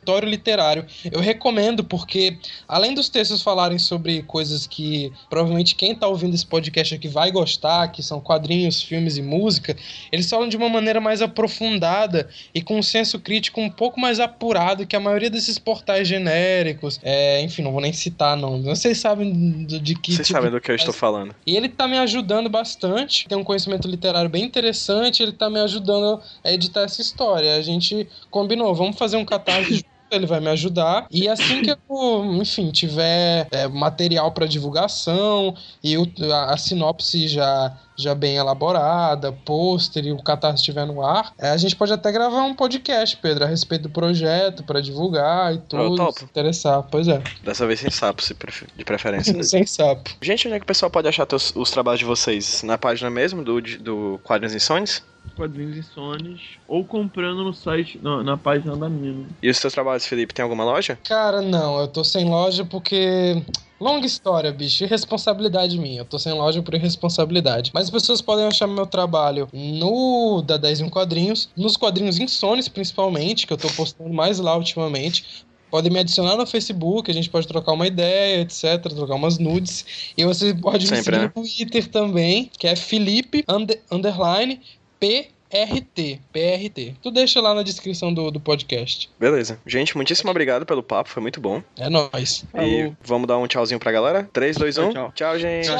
[0.00, 0.86] Diretório Literário.
[1.12, 6.46] Eu recomendo porque, além dos textos falarem sobre coisas que provavelmente quem tá ouvindo esse
[6.46, 9.76] podcast aqui vai gostar, que são quadrinhos, filmes e música,
[10.10, 14.18] eles falam de uma maneira mais aprofundada e com um senso crítico um pouco mais
[14.18, 16.98] apurado que a maioria desses portais genéricos.
[17.02, 18.62] É, enfim, não vou nem citar, não.
[18.62, 21.34] Vocês sabem do- de que Vocês tipo sabem do que eu estou falando.
[21.46, 25.60] e ele tá me ajudando bastante, tem um conhecimento literário bem interessante, ele tá me
[25.60, 27.54] ajudando a editar essa história.
[27.56, 29.26] A gente combinou, vamos fazer um
[29.62, 31.06] junto, ele vai me ajudar.
[31.10, 37.28] E assim que eu, enfim, tiver é, material para divulgação e o- a, a sinopse
[37.28, 41.92] já, já bem elaborada, pôster e o catarse estiver no ar, é, a gente pode
[41.92, 46.12] até gravar um podcast, Pedro, a respeito do projeto, para divulgar e tudo.
[46.12, 46.82] se interessar.
[46.90, 48.34] Pois é, Dessa vez sem sapo, se
[48.76, 49.40] de preferência.
[49.44, 50.10] sem sapo.
[50.20, 52.62] Gente, onde é que o pessoal pode achar teus- os trabalhos de vocês?
[52.62, 55.02] Na página mesmo do, do Quadrinhos Insones?
[55.36, 56.40] Quadrinhos Insones.
[56.68, 59.26] Ou comprando no site, na, na página da mina.
[59.42, 60.98] E os teus trabalhos, Felipe, tem alguma loja?
[61.04, 63.42] Cara, não, eu tô sem loja porque.
[63.80, 64.84] Longa história, bicho.
[64.84, 66.02] Irresponsabilidade minha.
[66.02, 67.70] Eu tô sem loja por irresponsabilidade.
[67.72, 72.68] Mas as pessoas podem achar meu trabalho no da 10 em Quadrinhos, nos quadrinhos Insones,
[72.68, 75.46] principalmente, que eu tô postando mais lá ultimamente.
[75.70, 78.82] Podem me adicionar no Facebook, a gente pode trocar uma ideia, etc.
[78.82, 80.12] Trocar umas nudes.
[80.14, 81.32] E você pode me Sempre, seguir né?
[81.34, 84.60] no Twitter também, que é Felipe under- underline
[85.00, 86.20] PRT.
[86.32, 86.94] PRT.
[87.02, 89.10] Tu deixa lá na descrição do, do podcast.
[89.18, 89.58] Beleza.
[89.66, 91.62] Gente, muitíssimo obrigado pelo papo, foi muito bom.
[91.78, 92.44] É nóis.
[92.54, 94.28] E vamos dar um tchauzinho pra galera?
[94.32, 94.92] 3, 2, 1.
[94.92, 95.66] Tchau, Tchau, gente.
[95.66, 95.78] Tchau.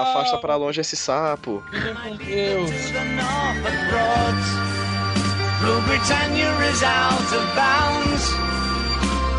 [0.00, 1.62] Afasta pra longe esse sapo.
[1.70, 2.70] Com Deus.
[5.62, 8.32] Rule Britannia is out of bounds.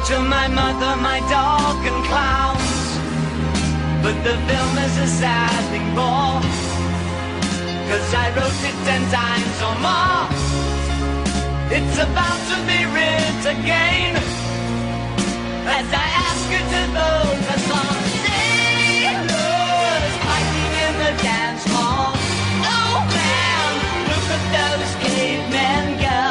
[0.08, 2.84] To my mother, my dog, and clowns.
[4.02, 6.73] But the film is a sad thing more.
[7.90, 10.28] Cause I wrote it ten times or more.
[11.76, 14.16] It's about to be writ again.
[15.66, 22.14] As I ask you to vote for some sailors fighting in the dance hall.
[22.74, 23.72] Oh man,
[24.10, 26.22] look at those cavemen go.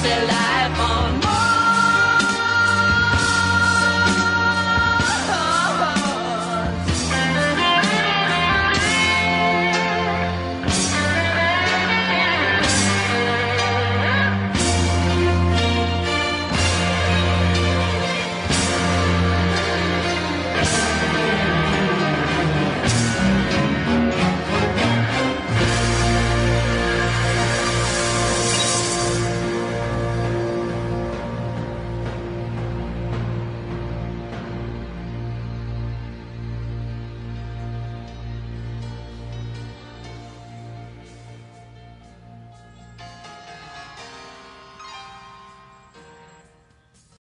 [0.09, 1.18] their life on